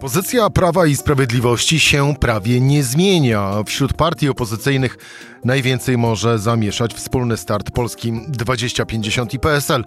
Pozycja 0.00 0.50
Prawa 0.50 0.86
i 0.86 0.96
Sprawiedliwości 0.96 1.80
się 1.80 2.14
prawie 2.20 2.60
nie 2.60 2.84
zmienia. 2.84 3.62
Wśród 3.66 3.92
partii 3.92 4.28
opozycyjnych 4.28 4.98
najwięcej 5.44 5.98
może 5.98 6.38
zamieszać 6.38 6.94
wspólny 6.94 7.36
start 7.36 7.70
polskim 7.70 8.26
2050 8.28 9.34
i 9.34 9.38
PSL. 9.38 9.84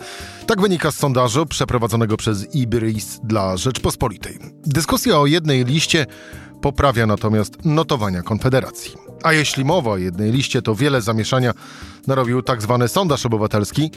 Tak 0.48 0.62
wynika 0.62 0.92
z 0.92 0.96
sondażu 0.96 1.46
przeprowadzonego 1.46 2.18
przez 2.18 2.56
Ibris 2.56 3.20
dla 3.24 3.58
Rzeczpospolitej. 3.58 4.40
Dyskusja 4.66 5.20
o 5.20 5.26
jednej 5.26 5.66
liście 5.66 6.06
poprawia 6.62 7.06
natomiast 7.06 7.66
notowania 7.66 8.22
Konfederacji. 8.22 8.92
A 9.24 9.34
jeśli 9.34 9.66
mowa 9.66 9.92
o 9.92 9.98
jednej 9.98 10.32
liście, 10.32 10.62
to 10.62 10.76
wiele 10.76 11.02
zamieszania 11.02 11.54
narobił 12.08 12.42
tak 12.42 12.62
zwany 12.62 12.88
sondaż 12.88 13.26
obywatelski, 13.26 13.92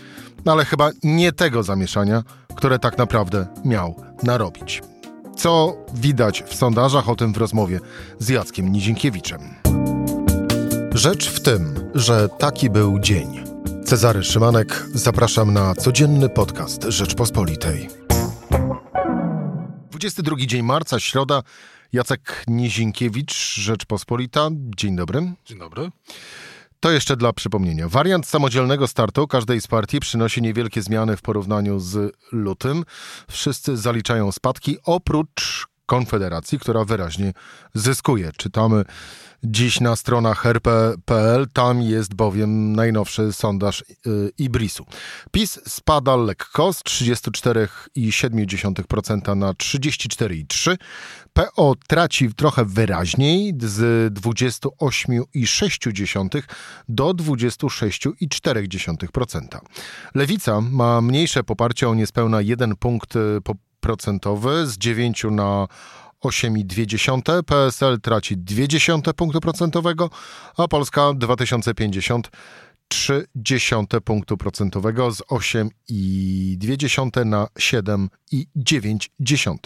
ale 0.44 0.64
chyba 0.64 0.90
nie 1.02 1.32
tego 1.32 1.62
zamieszania, 1.62 2.22
które 2.56 2.78
tak 2.78 2.98
naprawdę 2.98 3.46
miał 3.64 3.94
narobić. 4.22 4.82
Co 5.36 5.76
widać 5.94 6.42
w 6.42 6.54
sondażach, 6.54 7.08
o 7.08 7.16
tym 7.16 7.32
w 7.32 7.36
rozmowie 7.36 7.80
z 8.18 8.29
Jackiem 8.29 8.72
Nizinkiewiczem. 8.72 9.40
Rzecz 10.94 11.29
w 11.30 11.40
tym, 11.40 11.90
że 11.94 12.29
taki 12.29 12.70
był 12.70 12.98
dzień. 12.98 13.44
Cezary 13.84 14.25
Szymanek, 14.25 14.86
zapraszam 14.94 15.52
na 15.52 15.75
codzienny 15.75 16.28
podcast 16.28 16.84
Rzeczpospolitej. 16.84 17.89
22 19.90 20.36
dzień 20.46 20.62
marca, 20.62 21.00
środa. 21.00 21.42
Jacek 21.92 22.44
Nizinkiewicz, 22.48 23.54
Rzeczpospolita. 23.54 24.48
Dzień 24.76 24.96
dobry. 24.96 25.32
Dzień 25.44 25.58
dobry. 25.58 25.90
To 26.84 26.90
jeszcze 26.90 27.16
dla 27.16 27.32
przypomnienia. 27.32 27.88
Wariant 27.88 28.26
samodzielnego 28.26 28.86
startu 28.86 29.29
każdej 29.29 29.61
z 29.61 29.66
partii 29.66 30.00
przynosi 30.00 30.42
niewielkie 30.42 30.82
zmiany 30.82 31.16
w 31.16 31.22
porównaniu 31.22 31.80
z 31.80 32.16
lutym. 32.33 32.84
Wszyscy 33.30 33.77
zaliczają 33.77 34.33
spadki 34.33 34.77
oprócz 34.84 35.66
Konfederacji, 35.94 36.58
która 36.58 36.84
wyraźnie 36.84 37.33
zyskuje. 37.75 38.30
Czytamy 38.36 38.84
dziś 39.45 39.81
na 39.81 39.97
stronach 39.97 40.47
rp.pl, 40.47 41.47
tam 41.53 41.83
jest 41.83 42.14
bowiem 42.14 42.77
najnowszy 42.77 43.33
sondaż 43.33 43.84
yy, 44.06 44.31
Ibrisu. 44.39 44.87
PiS 45.33 45.61
spada 45.67 46.17
lekko 46.17 46.72
z 46.72 46.83
34,7% 46.83 49.37
na 49.37 49.53
34,3%. 49.53 50.77
PO 51.33 51.75
traci 51.89 52.34
trochę 52.34 52.65
wyraźniej 52.65 53.55
z 53.59 54.15
28,6% 54.15 56.42
do 56.89 57.11
26,4%. 57.11 59.59
Lewica 60.15 60.61
ma 60.61 61.00
mniejsze 61.00 61.45
poparcie 61.45 61.89
o 61.89 61.95
niespełna 61.95 62.41
1 62.41 62.77
punkt 62.77 63.15
procentowy 63.85 64.67
z 64.67 64.79
9 64.79 65.25
na 65.31 65.67
8,2, 66.25 67.43
PSL 67.43 68.01
traci 68.01 68.37
0,2 68.37 69.13
punktu 69.13 69.41
procentowego, 69.41 70.11
a 70.57 70.69
Polska 70.69 71.13
2050 71.15 72.31
0,3 72.93 74.01
punktu 74.01 74.37
procentowego 74.37 75.12
z 75.12 75.21
8,2 75.21 77.27
na 77.27 77.47
7,9. 77.59 79.57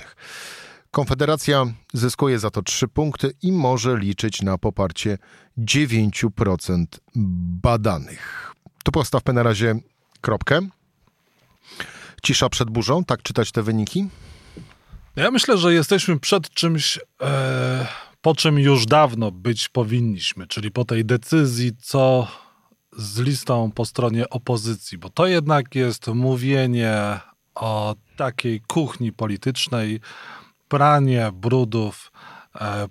Konfederacja 0.91 1.67
zyskuje 1.93 2.39
za 2.39 2.51
to 2.51 2.63
3 2.63 2.89
punkty 2.89 3.33
i 3.43 3.53
może 3.53 3.99
liczyć 3.99 4.43
na 4.43 4.59
poparcie 4.59 5.19
9% 5.59 6.87
badanych. 7.63 8.55
Tu 8.85 8.93
postawmy 8.93 9.33
na 9.33 9.43
razie 9.43 9.75
kropkę. 10.21 10.61
Cisza 12.23 12.49
przed 12.49 12.71
burzą, 12.71 13.05
tak 13.05 13.23
czytać 13.23 13.53
te 13.53 13.63
wyniki? 13.63 14.09
Ja 15.17 15.31
myślę, 15.31 15.59
że 15.59 15.75
jesteśmy 15.75 16.21
przed 16.21 16.51
czymś, 16.51 16.99
e, 17.23 17.87
po 18.21 18.35
czym 18.35 18.59
już 18.59 18.87
dawno 18.87 19.31
być 19.31 19.69
powinniśmy, 19.69 20.47
czyli 20.47 20.71
po 20.71 20.85
tej 20.85 21.05
decyzji, 21.05 21.73
co 21.83 22.29
z 22.93 23.19
listą 23.19 23.71
po 23.75 23.85
stronie 23.85 24.31
opozycji, 24.31 24.99
bo 24.99 25.11
to 25.11 25.27
jednak 25.27 25.75
jest 25.75 26.07
mówienie 26.07 27.21
o 27.55 27.97
takiej 28.17 28.61
kuchni 28.61 29.13
politycznej, 29.13 30.01
pranie 30.69 31.31
brudów 31.33 32.13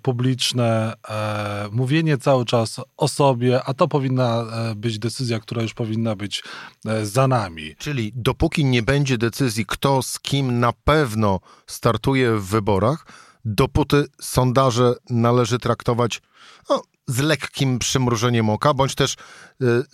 publiczne, 0.02 0.94
e, 1.08 1.68
mówienie 1.72 2.18
cały 2.18 2.44
czas 2.44 2.80
o 2.96 3.08
sobie, 3.08 3.64
a 3.64 3.74
to 3.74 3.88
powinna 3.88 4.40
e, 4.40 4.74
być 4.74 4.98
decyzja, 4.98 5.40
która 5.40 5.62
już 5.62 5.74
powinna 5.74 6.16
być 6.16 6.42
e, 6.86 7.06
za 7.06 7.28
nami. 7.28 7.76
Czyli 7.78 8.12
dopóki 8.14 8.64
nie 8.64 8.82
będzie 8.82 9.18
decyzji, 9.18 9.66
kto 9.66 10.02
z 10.02 10.20
kim 10.20 10.60
na 10.60 10.72
pewno 10.84 11.40
startuje 11.66 12.36
w 12.36 12.44
wyborach, 12.44 13.06
dopóty 13.44 14.04
sondaże 14.20 14.94
należy 15.10 15.58
traktować 15.58 16.22
no, 16.70 16.82
z 17.08 17.18
lekkim 17.18 17.78
przymrużeniem 17.78 18.50
oka, 18.50 18.74
bądź 18.74 18.94
też 18.94 19.12
y, 19.12 19.16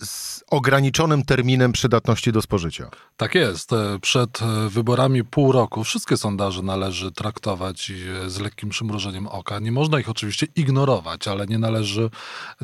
z 0.05 0.43
ograniczonym 0.49 1.25
terminem 1.25 1.71
przydatności 1.71 2.31
do 2.31 2.41
spożycia. 2.41 2.89
Tak 3.17 3.35
jest. 3.35 3.73
E, 3.73 3.99
przed 4.01 4.41
e, 4.41 4.69
wyborami 4.69 5.23
pół 5.23 5.51
roku 5.51 5.83
wszystkie 5.83 6.17
sondaże 6.17 6.61
należy 6.61 7.11
traktować 7.11 7.91
e, 8.25 8.29
z 8.29 8.39
lekkim 8.39 8.69
przymrużeniem 8.69 9.27
oka. 9.27 9.59
Nie 9.59 9.71
można 9.71 9.99
ich 9.99 10.09
oczywiście 10.09 10.47
ignorować, 10.55 11.27
ale 11.27 11.47
nie 11.47 11.57
należy 11.57 12.09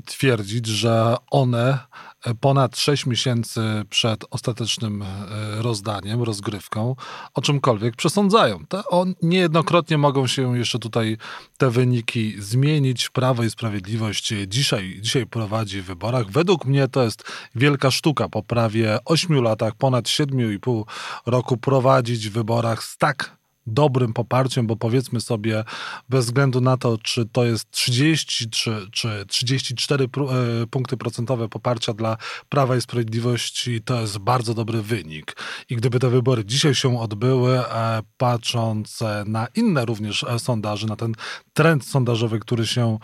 twierdzić, 0.05 0.67
że 0.67 1.15
one 1.31 1.79
ponad 2.39 2.77
6 2.77 3.05
miesięcy 3.05 3.61
przed 3.89 4.25
ostatecznym 4.29 5.03
rozdaniem, 5.57 6.23
rozgrywką, 6.23 6.95
o 7.33 7.41
czymkolwiek 7.41 7.95
przesądzają. 7.95 8.65
Te, 8.65 8.85
on, 8.85 9.15
niejednokrotnie 9.21 9.97
mogą 9.97 10.27
się 10.27 10.57
jeszcze 10.57 10.79
tutaj 10.79 11.17
te 11.57 11.69
wyniki 11.69 12.35
zmienić. 12.39 13.09
Prawo 13.09 13.43
i 13.43 13.49
Sprawiedliwość 13.49 14.33
dzisiaj, 14.47 14.97
dzisiaj 15.01 15.25
prowadzi 15.25 15.81
w 15.81 15.85
wyborach. 15.85 16.31
Według 16.31 16.65
mnie 16.65 16.87
to 16.87 17.03
jest 17.03 17.23
wielka 17.55 17.91
sztuka 17.91 18.29
po 18.29 18.43
prawie 18.43 18.97
8 19.05 19.43
latach, 19.43 19.75
ponad 19.75 20.05
7,5 20.05 20.83
roku 21.25 21.57
prowadzić 21.57 22.29
w 22.29 22.33
wyborach 22.33 22.83
z 22.83 22.97
tak 22.97 23.40
dobrym 23.67 24.13
poparciem, 24.13 24.67
bo 24.67 24.75
powiedzmy 24.75 25.21
sobie, 25.21 25.63
bez 26.09 26.25
względu 26.25 26.61
na 26.61 26.77
to, 26.77 26.97
czy 26.97 27.25
to 27.25 27.45
jest 27.45 27.71
30 27.71 28.49
czy, 28.49 28.87
czy 28.91 29.25
34 29.27 30.03
e, 30.05 30.07
punkty 30.67 30.97
procentowe 30.97 31.49
poparcia 31.49 31.93
dla 31.93 32.17
Prawa 32.49 32.75
i 32.75 32.81
Sprawiedliwości, 32.81 33.81
to 33.81 34.01
jest 34.01 34.17
bardzo 34.17 34.53
dobry 34.53 34.81
wynik. 34.81 35.35
I 35.69 35.75
gdyby 35.75 35.99
te 35.99 36.09
wybory 36.09 36.45
dzisiaj 36.45 36.75
się 36.75 36.99
odbyły, 36.99 37.59
e, 37.59 38.01
patrząc 38.17 38.99
na 39.25 39.47
inne 39.55 39.85
również 39.85 40.23
e, 40.23 40.39
sondaże, 40.39 40.87
na 40.87 40.95
ten 40.95 41.13
trend 41.53 41.85
sondażowy, 41.85 42.39
który 42.39 42.67
się 42.67 42.97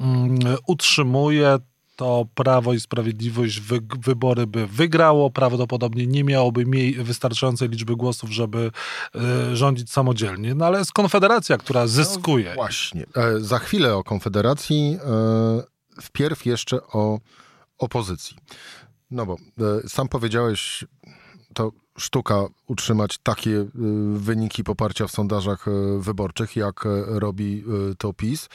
mm, 0.00 0.38
utrzymuje, 0.66 1.58
to 1.96 2.26
Prawo 2.34 2.72
i 2.72 2.80
Sprawiedliwość 2.80 3.60
wy, 3.60 3.80
wybory 4.00 4.46
by 4.46 4.66
wygrało, 4.66 5.30
prawdopodobnie 5.30 6.06
nie 6.06 6.24
miałoby 6.24 6.66
mniej 6.66 6.94
wystarczającej 6.94 7.68
liczby 7.68 7.96
głosów, 7.96 8.30
żeby 8.30 8.70
y, 9.52 9.56
rządzić 9.56 9.90
samodzielnie. 9.90 10.54
No 10.54 10.66
ale 10.66 10.78
jest 10.78 10.92
Konfederacja, 10.92 11.58
która 11.58 11.86
zyskuje. 11.86 12.48
No, 12.48 12.54
właśnie. 12.54 13.06
E, 13.16 13.40
za 13.40 13.58
chwilę 13.58 13.96
o 13.96 14.04
Konfederacji, 14.04 14.98
e, 15.04 16.02
wpierw 16.02 16.46
jeszcze 16.46 16.82
o 16.82 17.18
opozycji. 17.78 18.36
No 19.10 19.26
bo 19.26 19.36
e, 19.84 19.88
sam 19.88 20.08
powiedziałeś, 20.08 20.84
to 21.54 21.72
sztuka 21.98 22.44
utrzymać 22.66 23.18
takie 23.22 23.66
wyniki 24.14 24.64
poparcia 24.64 25.06
w 25.06 25.10
sondażach 25.10 25.66
wyborczych, 25.98 26.56
jak 26.56 26.84
robi 27.06 27.64
to 27.98 28.12
PiS. 28.12 28.48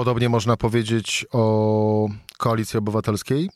Podobnie 0.00 0.28
można 0.28 0.56
powiedzieć 0.56 1.26
o 1.32 2.08
koalicji 2.38 2.78
obywatelskiej, 2.78 3.50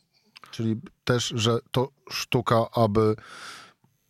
czyli 0.51 0.75
też, 1.03 1.33
że 1.35 1.59
to 1.71 1.89
sztuka, 2.09 2.65
aby 2.75 3.15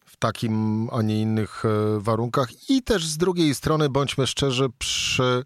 w 0.06 0.18
takim, 0.18 0.88
a 0.92 1.02
nie 1.02 1.22
innych 1.22 1.64
e, 1.66 2.00
warunkach. 2.00 2.70
I 2.70 2.84
też 2.84 3.08
z 3.08 3.18
drugiej 3.18 3.56
strony, 3.56 3.90
bądźmy 3.90 4.28
szczerzy, 4.28 4.68
przy 4.78 5.44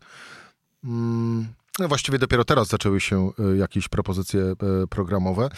mm, 0.83 1.47
no 1.79 1.87
właściwie 1.87 2.19
dopiero 2.19 2.45
teraz 2.45 2.67
zaczęły 2.67 3.01
się 3.01 3.31
e, 3.39 3.57
jakieś 3.57 3.87
propozycje 3.87 4.41
e, 4.41 4.55
programowe, 4.89 5.49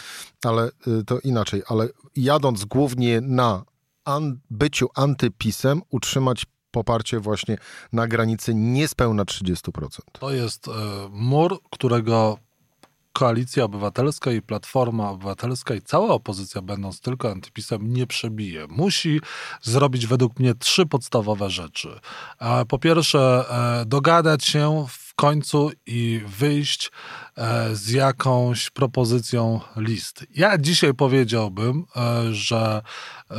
ale 0.44 0.70
to 1.06 1.20
inaczej, 1.20 1.62
ale 1.68 1.88
jadąc 2.16 2.64
głównie 2.64 3.20
na 3.20 3.62
an 4.04 4.38
byciu 4.50 4.88
antypisem, 4.94 5.82
utrzymać 5.90 6.46
poparcie 6.72 7.20
właśnie 7.20 7.58
na 7.92 8.06
granicy 8.06 8.54
niespełna 8.54 9.24
30%. 9.24 9.98
To 10.12 10.32
jest 10.32 10.68
e, 10.68 10.72
mur, 11.10 11.58
którego 11.70 12.38
Koalicja 13.12 13.64
Obywatelska 13.64 14.32
i 14.32 14.42
Platforma 14.42 15.10
Obywatelska 15.10 15.74
i 15.74 15.82
cała 15.82 16.08
opozycja, 16.08 16.62
będąc 16.62 17.00
tylko 17.00 17.30
antypisem, 17.30 17.92
nie 17.92 18.06
przebije. 18.06 18.66
Musi 18.68 19.20
zrobić 19.62 20.06
według 20.06 20.38
mnie 20.38 20.54
trzy 20.54 20.86
podstawowe 20.86 21.50
rzeczy. 21.50 22.00
E, 22.38 22.64
po 22.64 22.78
pierwsze, 22.78 23.44
e, 23.50 23.84
dogadać 23.86 24.44
się 24.44 24.86
w 24.88 25.14
końcu 25.14 25.70
i 25.86 26.20
wyjść 26.26 26.90
z 27.72 27.90
jakąś 27.90 28.70
propozycją 28.70 29.60
list. 29.76 30.26
Ja 30.34 30.58
dzisiaj 30.58 30.94
powiedziałbym, 30.94 31.84
że 32.30 32.82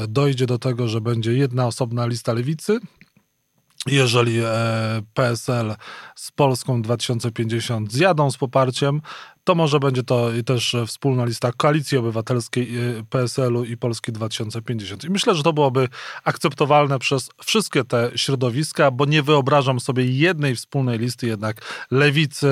dojdzie 0.08 0.46
do 0.46 0.60
tego, 0.60 0.88
że 0.88 1.02
będzie 1.02 1.34
jedna 1.34 1.68
osobna 1.68 2.06
lista 2.06 2.34
lewicy 2.34 2.80
jeżeli 3.88 4.40
e, 4.40 4.50
PSL 5.14 5.76
z 6.24 6.32
Polską 6.32 6.82
2050 6.82 7.94
zjadą 7.94 8.32
z 8.32 8.38
poparciem, 8.38 9.02
to 9.44 9.56
może 9.56 9.80
będzie 9.80 10.04
to 10.04 10.30
też 10.46 10.76
wspólna 10.88 11.26
lista 11.26 11.52
Koalicji 11.52 11.98
Obywatelskiej 11.98 12.78
y, 13.00 13.04
PSL-u 13.10 13.64
i 13.64 13.78
Polski 13.78 14.12
2050. 14.12 15.04
I 15.04 15.10
myślę, 15.10 15.36
że 15.36 15.44
to 15.44 15.54
byłoby 15.54 15.88
akceptowalne 16.24 17.00
przez 17.00 17.30
wszystkie 17.46 17.84
te 17.84 18.12
środowiska, 18.16 18.92
bo 18.92 19.06
nie 19.06 19.24
wyobrażam 19.24 19.80
sobie 19.80 20.06
jednej 20.06 20.56
wspólnej 20.56 21.00
listy 21.00 21.28
jednak 21.28 21.86
lewicy 21.92 22.48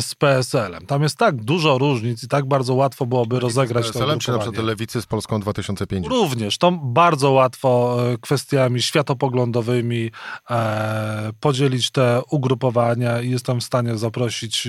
y, 0.00 0.02
z 0.02 0.14
PSL-em. 0.14 0.86
Tam 0.86 1.02
jest 1.02 1.16
tak 1.16 1.44
dużo 1.44 1.78
różnic 1.78 2.22
i 2.22 2.28
tak 2.28 2.46
bardzo 2.46 2.74
łatwo 2.74 3.06
byłoby 3.06 3.40
rozegrać 3.40 3.86
to 3.86 3.92
PSL-em, 3.92 4.18
czy 4.18 4.32
na 4.32 4.38
przykład 4.38 4.64
lewicy 4.64 5.02
z 5.02 5.06
Polską 5.06 5.40
2050? 5.40 6.14
Również. 6.14 6.58
To 6.58 6.72
bardzo 6.72 7.30
łatwo 7.30 7.98
y, 8.12 8.18
kwestiami 8.18 8.82
światopoglądowymi 8.82 10.10
e, 10.50 11.30
podzielić 11.40 11.90
te 11.90 12.20
ugrupowania 12.30 12.85
i 13.24 13.30
jestem 13.30 13.60
w 13.60 13.64
stanie 13.64 13.98
zaprosić 13.98 14.68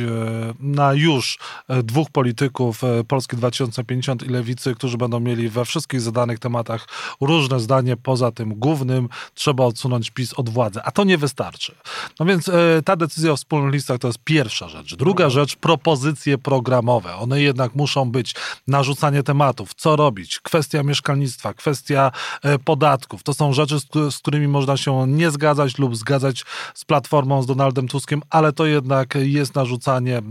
na 0.59 0.93
już 0.93 1.37
E, 1.67 1.83
dwóch 1.83 2.09
polityków 2.09 2.83
e, 2.83 3.03
Polski 3.03 3.37
2050 3.37 4.23
i 4.23 4.29
Lewicy, 4.29 4.75
którzy 4.75 4.97
będą 4.97 5.19
mieli 5.19 5.49
we 5.49 5.65
wszystkich 5.65 6.01
zadanych 6.01 6.39
tematach 6.39 6.87
różne 7.21 7.59
zdanie. 7.59 7.97
Poza 7.97 8.31
tym 8.31 8.55
głównym 8.55 9.09
trzeba 9.33 9.65
odsunąć 9.65 10.11
PiS 10.11 10.33
od 10.33 10.49
władzy, 10.49 10.79
a 10.83 10.91
to 10.91 11.03
nie 11.03 11.17
wystarczy. 11.17 11.75
No 12.19 12.25
więc 12.25 12.49
e, 12.49 12.53
ta 12.85 12.95
decyzja 12.95 13.31
o 13.31 13.37
wspólnych 13.37 13.73
listach 13.73 13.99
to 13.99 14.07
jest 14.07 14.19
pierwsza 14.23 14.69
rzecz. 14.69 14.95
Druga 14.95 15.29
rzecz, 15.29 15.55
propozycje 15.55 16.37
programowe. 16.37 17.15
One 17.15 17.41
jednak 17.41 17.75
muszą 17.75 18.11
być 18.11 18.35
narzucanie 18.67 19.23
tematów, 19.23 19.73
co 19.73 19.95
robić, 19.95 20.39
kwestia 20.39 20.83
mieszkalnictwa, 20.83 21.53
kwestia 21.53 22.11
podatków. 22.65 23.23
To 23.23 23.33
są 23.33 23.53
rzeczy, 23.53 23.79
z 24.11 24.17
którymi 24.17 24.47
można 24.47 24.77
się 24.77 25.07
nie 25.07 25.31
zgadzać 25.31 25.77
lub 25.77 25.95
zgadzać 25.95 26.43
z 26.73 26.85
Platformą, 26.85 27.43
z 27.43 27.45
Donaldem 27.45 27.87
Tuskiem, 27.87 27.96
ale 28.29 28.53
to 28.53 28.65
jednak 28.65 29.15
jest 29.21 29.55
narzucanie 29.55 30.21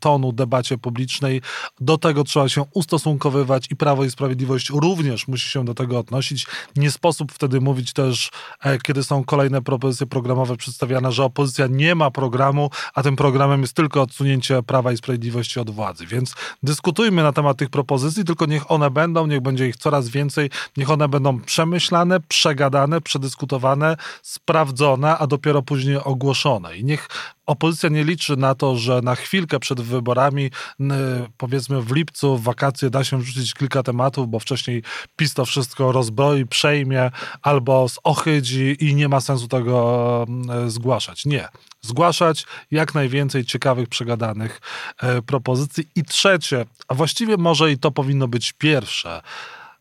tonu, 0.00 0.32
debacie 0.32 0.78
publicznej. 0.78 1.42
Do 1.80 1.98
tego 1.98 2.24
trzeba 2.24 2.48
się 2.48 2.64
ustosunkowywać 2.74 3.66
i 3.70 3.76
Prawo 3.76 4.04
i 4.04 4.10
Sprawiedliwość 4.10 4.70
również 4.70 5.28
musi 5.28 5.50
się 5.50 5.64
do 5.64 5.74
tego 5.74 5.98
odnosić. 5.98 6.46
Nie 6.76 6.90
sposób 6.90 7.32
wtedy 7.32 7.60
mówić 7.60 7.92
też, 7.92 8.30
e, 8.60 8.78
kiedy 8.78 9.04
są 9.04 9.24
kolejne 9.24 9.62
propozycje 9.62 10.06
programowe 10.06 10.56
przedstawiane, 10.56 11.12
że 11.12 11.24
opozycja 11.24 11.66
nie 11.66 11.94
ma 11.94 12.10
programu, 12.10 12.70
a 12.94 13.02
tym 13.02 13.16
programem 13.16 13.60
jest 13.60 13.74
tylko 13.74 14.02
odsunięcie 14.02 14.62
Prawa 14.62 14.92
i 14.92 14.96
Sprawiedliwości 14.96 15.60
od 15.60 15.70
władzy. 15.70 16.06
Więc 16.06 16.34
dyskutujmy 16.62 17.22
na 17.22 17.32
temat 17.32 17.56
tych 17.56 17.70
propozycji, 17.70 18.24
tylko 18.24 18.46
niech 18.46 18.70
one 18.70 18.90
będą, 18.90 19.26
niech 19.26 19.40
będzie 19.40 19.68
ich 19.68 19.76
coraz 19.76 20.08
więcej, 20.08 20.50
niech 20.76 20.90
one 20.90 21.08
będą 21.08 21.40
przemyślane, 21.40 22.20
przegadane, 22.20 23.00
przedyskutowane, 23.00 23.96
sprawdzone, 24.22 25.18
a 25.18 25.26
dopiero 25.26 25.62
później 25.62 25.96
ogłoszone. 25.96 26.76
I 26.76 26.84
niech 26.84 27.03
opozycja 27.46 27.88
nie 27.88 28.04
liczy 28.04 28.36
na 28.36 28.54
to, 28.54 28.76
że 28.76 29.00
na 29.02 29.14
chwilkę 29.14 29.60
przed 29.60 29.80
wyborami, 29.80 30.50
powiedzmy 31.36 31.82
w 31.82 31.92
lipcu, 31.92 32.38
w 32.38 32.42
wakacje 32.42 32.90
da 32.90 33.04
się 33.04 33.18
wrzucić 33.18 33.54
kilka 33.54 33.82
tematów, 33.82 34.28
bo 34.28 34.38
wcześniej 34.38 34.82
PiS 35.16 35.34
to 35.34 35.44
wszystko 35.44 35.92
rozbroi, 35.92 36.46
przejmie 36.46 37.10
albo 37.42 37.86
zochydzi 37.88 38.76
i 38.80 38.94
nie 38.94 39.08
ma 39.08 39.20
sensu 39.20 39.48
tego 39.48 40.26
zgłaszać. 40.66 41.24
Nie. 41.24 41.48
Zgłaszać 41.80 42.46
jak 42.70 42.94
najwięcej 42.94 43.44
ciekawych, 43.44 43.88
przegadanych 43.88 44.60
e, 44.98 45.22
propozycji. 45.22 45.88
I 45.96 46.04
trzecie, 46.04 46.64
a 46.88 46.94
właściwie 46.94 47.36
może 47.36 47.72
i 47.72 47.78
to 47.78 47.90
powinno 47.90 48.28
być 48.28 48.52
pierwsze, 48.52 49.22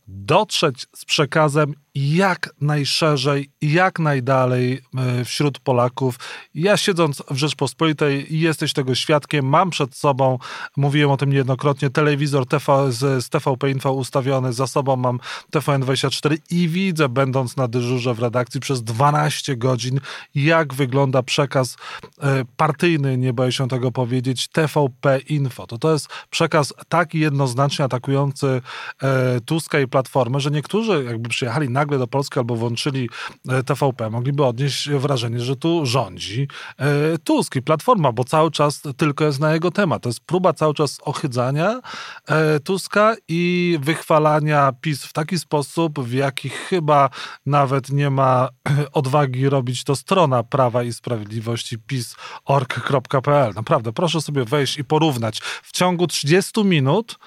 dotrzeć 0.08 0.88
z 0.96 1.06
przekazem 1.06 1.74
jak 1.96 2.50
najszerzej, 2.62 3.50
jak 3.62 4.00
najdalej 4.00 4.82
e, 4.98 5.26
wśród 5.26 5.60
Polaków. 5.60 6.20
Ja 6.56 6.78
siedząc 6.78 7.24
w 7.30 7.36
Rzeczpospolitej 7.36 8.26
jesteś 8.30 8.74
tego 8.74 8.96
świadkiem, 8.96 9.46
mam 9.46 9.70
przed 9.70 9.96
sobą, 9.96 10.40
mówiłem 10.78 11.12
o 11.12 11.18
tym 11.18 11.30
niejednokrotnie, 11.30 11.90
telewizor 11.90 12.46
TV, 12.46 12.92
z, 12.92 13.26
z 13.26 13.30
TVP 13.30 13.70
Info 13.70 13.94
ustawiony, 13.94 14.54
za 14.54 14.68
sobą 14.68 14.96
mam 14.96 15.20
TVN24 15.56 16.38
i 16.50 16.70
widzę, 16.70 17.10
będąc 17.10 17.58
na 17.58 17.68
dyżurze 17.68 18.14
w 18.14 18.20
redakcji 18.20 18.60
przez 18.60 18.84
12 18.84 19.58
godzin, 19.58 20.00
jak 20.36 20.74
wygląda 20.74 21.24
przekaz 21.24 21.78
e, 22.22 22.46
partyjny, 22.58 23.18
nie 23.18 23.34
boję 23.34 23.52
się 23.52 23.68
tego 23.68 23.92
powiedzieć, 23.92 24.48
TVP 24.48 25.20
Info. 25.20 25.68
To 25.68 25.78
to 25.78 25.94
jest 25.94 26.08
przekaz 26.30 26.74
tak 26.90 27.14
jednoznacznie 27.14 27.86
atakujący 27.86 28.62
e, 29.02 29.42
Tuska 29.42 29.80
i 29.80 29.88
Platformę, 29.94 30.40
że 30.40 30.51
niektórzy 30.51 31.04
jakby 31.04 31.30
przyjechali 31.30 31.69
na 31.69 31.84
nagle 31.84 31.98
do 31.98 32.07
Polski 32.07 32.40
albo 32.40 32.56
włączyli 32.56 33.10
e, 33.50 33.63
TVP, 33.63 34.10
mogliby 34.10 34.45
odnieść 34.45 34.90
wrażenie, 34.90 35.40
że 35.40 35.56
tu 35.56 35.86
rządzi 35.86 36.48
e, 36.78 37.18
Tusk 37.18 37.56
i 37.56 37.62
Platforma, 37.62 38.12
bo 38.12 38.24
cały 38.24 38.51
czas 38.51 38.81
tylko 38.98 39.25
jest 39.25 39.40
na 39.40 39.54
jego 39.54 39.72
temat. 39.72 40.04
To 40.04 40.10
jest 40.10 40.19
próba 40.19 40.54
cały 40.54 40.74
czas 40.74 41.00
ochydzania 41.01 41.81
e, 42.28 42.60
Tuska 42.60 43.16
i 43.28 43.78
wychwalania 43.81 44.74
PiS 44.81 45.04
w 45.04 45.13
taki 45.13 45.40
sposób, 45.40 46.00
w 46.00 46.13
jaki 46.13 46.50
chyba 46.50 47.10
nawet 47.46 47.89
nie 47.89 48.10
ma 48.10 48.50
odwagi 48.94 49.50
robić 49.50 49.84
to 49.84 49.96
strona 49.96 50.44
Prawa 50.44 50.84
i 50.84 50.94
Sprawiedliwości 50.94 51.80
PiS.org.pl. 51.80 53.54
Naprawdę, 53.56 53.94
proszę 53.94 54.22
sobie 54.22 54.46
wejść 54.46 54.78
i 54.78 54.84
porównać. 54.84 55.39
W 55.39 55.72
ciągu 55.72 56.07
30 56.07 56.63
minut 56.63 57.18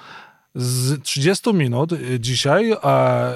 z 0.56 1.02
30 1.02 1.54
minut 1.54 1.92
y, 1.92 2.20
dzisiaj 2.20 2.72
e, 2.72 2.78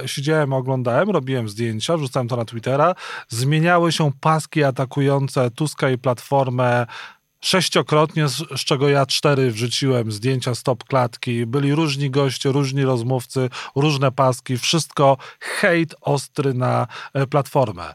siedziałem, 0.07 0.53
oglądałem, 0.53 1.11
robiłem 1.11 1.49
zdjęcia, 1.49 1.97
wrzucałem 1.97 2.29
to 2.29 2.37
na 2.37 2.45
Twittera. 2.45 2.95
Zmieniały 3.29 3.93
się 3.93 4.11
paski 4.21 4.65
atakujące 4.65 5.51
Tuska 5.51 5.91
i 5.91 5.99
Platformę 5.99 6.87
sześciokrotnie, 7.41 8.29
z, 8.29 8.37
z 8.37 8.65
czego 8.65 8.89
ja 8.89 9.07
cztery 9.07 9.51
wrzuciłem 9.51 10.13
zdjęcia 10.13 10.55
stop 10.55 10.85
klatki. 10.85 11.47
Byli 11.47 11.75
różni 11.75 12.11
goście, 12.11 12.53
różni 12.53 12.85
rozmówcy, 12.85 13.51
różne 13.77 14.13
paski, 14.13 14.59
wszystko 14.59 15.17
hejt 15.41 15.95
ostry 16.01 16.55
na 16.55 16.87
e, 17.15 17.27
Platformę 17.27 17.95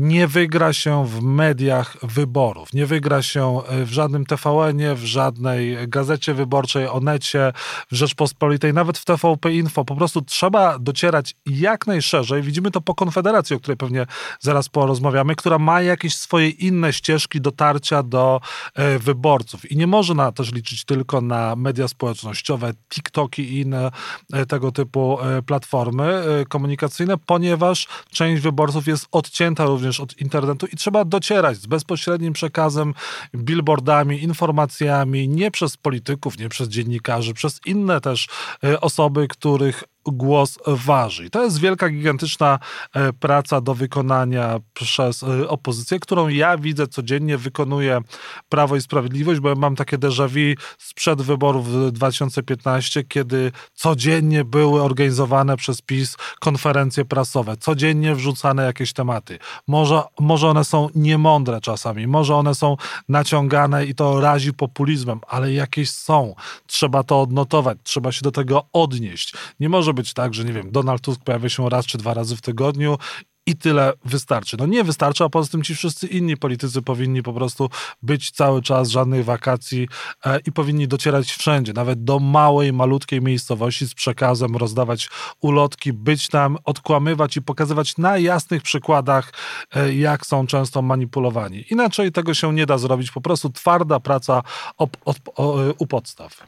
nie 0.00 0.26
wygra 0.26 0.72
się 0.72 1.06
w 1.06 1.22
mediach 1.22 1.96
wyborów, 2.02 2.72
nie 2.72 2.86
wygra 2.86 3.22
się 3.22 3.62
e, 3.68 3.84
w 3.84 3.92
żadnym 3.92 4.26
TVN-ie, 4.26 4.94
w 4.94 5.04
żadnej 5.04 5.88
gazecie 5.88 6.34
wyborczej, 6.34 6.88
Onecie, 6.88 7.52
w 7.90 7.96
Rzeczpospolitej, 7.96 8.74
nawet 8.74 8.98
w 8.98 9.04
TVP 9.04 9.52
Info. 9.52 9.84
Po 9.84 9.96
prostu 9.96 10.22
trzeba 10.22 10.78
docierać 10.78 11.36
jak 11.46 11.86
najszerzej. 11.86 12.42
Widzimy 12.42 12.70
to 12.70 12.80
po 12.80 12.94
Konfederacji, 12.94 13.56
o 13.56 13.58
której 13.58 13.76
pewnie 13.76 14.06
zaraz 14.40 14.68
porozmawiamy, 14.68 15.34
która 15.34 15.58
ma 15.58 15.82
jakieś 15.82 16.16
swoje 16.16 16.48
inne 16.48 16.92
ścieżki 16.92 17.40
dotarcia 17.40 18.02
do 18.02 18.40
e, 18.74 18.98
wyborców. 18.98 19.70
I 19.70 19.76
nie 19.76 19.86
można 19.86 20.32
też 20.32 20.52
liczyć 20.52 20.84
tylko 20.84 21.20
na 21.20 21.56
media 21.56 21.88
społecznościowe, 21.88 22.72
TikToki 22.88 23.42
i 23.42 23.60
inne 23.60 23.90
e, 24.32 24.46
tego 24.46 24.72
typu 24.72 25.18
platformy 25.46 26.22
komunikacyjne, 26.48 27.18
ponieważ 27.18 27.88
część 28.10 28.42
wyborców 28.42 28.86
jest 28.86 29.06
odcięta 29.12 29.64
również 29.64 29.89
również 29.90 30.00
od 30.00 30.20
internetu 30.20 30.66
i 30.66 30.76
trzeba 30.76 31.04
docierać 31.04 31.58
z 31.58 31.66
bezpośrednim 31.66 32.32
przekazem, 32.32 32.94
billboardami, 33.34 34.22
informacjami, 34.22 35.28
nie 35.28 35.50
przez 35.50 35.76
polityków, 35.76 36.38
nie 36.38 36.48
przez 36.48 36.68
dziennikarzy, 36.68 37.34
przez 37.34 37.60
inne 37.66 38.00
też 38.00 38.28
e, 38.64 38.80
osoby, 38.80 39.28
których 39.28 39.84
głos 40.06 40.58
waży. 40.66 41.30
To 41.30 41.44
jest 41.44 41.60
wielka, 41.60 41.90
gigantyczna 41.90 42.58
e, 42.94 43.12
praca 43.12 43.60
do 43.60 43.74
wykonania 43.74 44.58
przez 44.74 45.22
e, 45.22 45.48
opozycję, 45.48 46.00
którą 46.00 46.28
ja 46.28 46.58
widzę 46.58 46.86
codziennie, 46.86 47.38
wykonuje 47.38 48.00
Prawo 48.48 48.76
i 48.76 48.80
Sprawiedliwość, 48.80 49.40
bo 49.40 49.54
mam 49.54 49.76
takie 49.76 49.98
déjà 49.98 50.28
vu 50.28 50.62
sprzed 50.78 51.22
wyborów 51.22 51.68
w 51.68 51.90
2015, 51.90 53.04
kiedy 53.04 53.52
codziennie 53.74 54.44
były 54.44 54.82
organizowane 54.82 55.56
przez 55.56 55.82
PiS 55.82 56.16
konferencje 56.40 57.04
prasowe, 57.04 57.56
codziennie 57.56 58.14
wrzucane 58.14 58.64
jakieś 58.64 58.92
tematy. 58.92 59.38
Może, 59.66 60.02
może 60.20 60.48
one 60.48 60.64
są 60.64 60.88
niemądre 60.94 61.60
czasami, 61.60 62.06
może 62.06 62.36
one 62.36 62.54
są 62.54 62.76
naciągane 63.08 63.86
i 63.86 63.94
to 63.94 64.20
razi 64.20 64.52
populizmem, 64.52 65.20
ale 65.28 65.52
jakieś 65.52 65.90
są. 65.90 66.34
Trzeba 66.66 67.02
to 67.02 67.20
odnotować, 67.20 67.78
trzeba 67.82 68.12
się 68.12 68.20
do 68.22 68.30
tego 68.30 68.66
odnieść. 68.72 69.34
Nie 69.60 69.68
może 69.68 69.89
może 69.90 69.94
być 69.94 70.14
tak, 70.14 70.34
że 70.34 70.44
nie 70.44 70.52
wiem, 70.52 70.72
Donald 70.72 71.02
Tusk 71.02 71.20
pojawia 71.24 71.48
się 71.48 71.68
raz 71.68 71.86
czy 71.86 71.98
dwa 71.98 72.14
razy 72.14 72.36
w 72.36 72.40
tygodniu 72.40 72.98
i 73.46 73.56
tyle 73.56 73.92
wystarczy. 74.04 74.56
No 74.56 74.66
nie 74.66 74.84
wystarczy, 74.84 75.24
a 75.24 75.28
poza 75.28 75.50
tym 75.50 75.62
ci 75.62 75.74
wszyscy 75.74 76.06
inni 76.06 76.36
politycy 76.36 76.82
powinni 76.82 77.22
po 77.22 77.32
prostu 77.32 77.70
być 78.02 78.30
cały 78.30 78.62
czas, 78.62 78.88
żadnych 78.88 79.24
wakacji 79.24 79.88
e, 80.26 80.38
i 80.46 80.52
powinni 80.52 80.88
docierać 80.88 81.32
wszędzie, 81.32 81.72
nawet 81.72 82.04
do 82.04 82.18
małej, 82.18 82.72
malutkiej 82.72 83.20
miejscowości 83.22 83.86
z 83.86 83.94
przekazem, 83.94 84.56
rozdawać 84.56 85.08
ulotki, 85.40 85.92
być 85.92 86.28
tam, 86.28 86.58
odkłamywać 86.64 87.36
i 87.36 87.42
pokazywać 87.42 87.96
na 87.98 88.18
jasnych 88.18 88.62
przykładach, 88.62 89.32
e, 89.74 89.94
jak 89.94 90.26
są 90.26 90.46
często 90.46 90.82
manipulowani. 90.82 91.64
Inaczej 91.70 92.12
tego 92.12 92.34
się 92.34 92.52
nie 92.52 92.66
da 92.66 92.78
zrobić, 92.78 93.10
po 93.10 93.20
prostu 93.20 93.50
twarda 93.50 94.00
praca 94.00 94.42
op, 94.76 94.96
op, 95.04 95.16
o, 95.36 95.56
u 95.78 95.86
podstaw. 95.86 96.46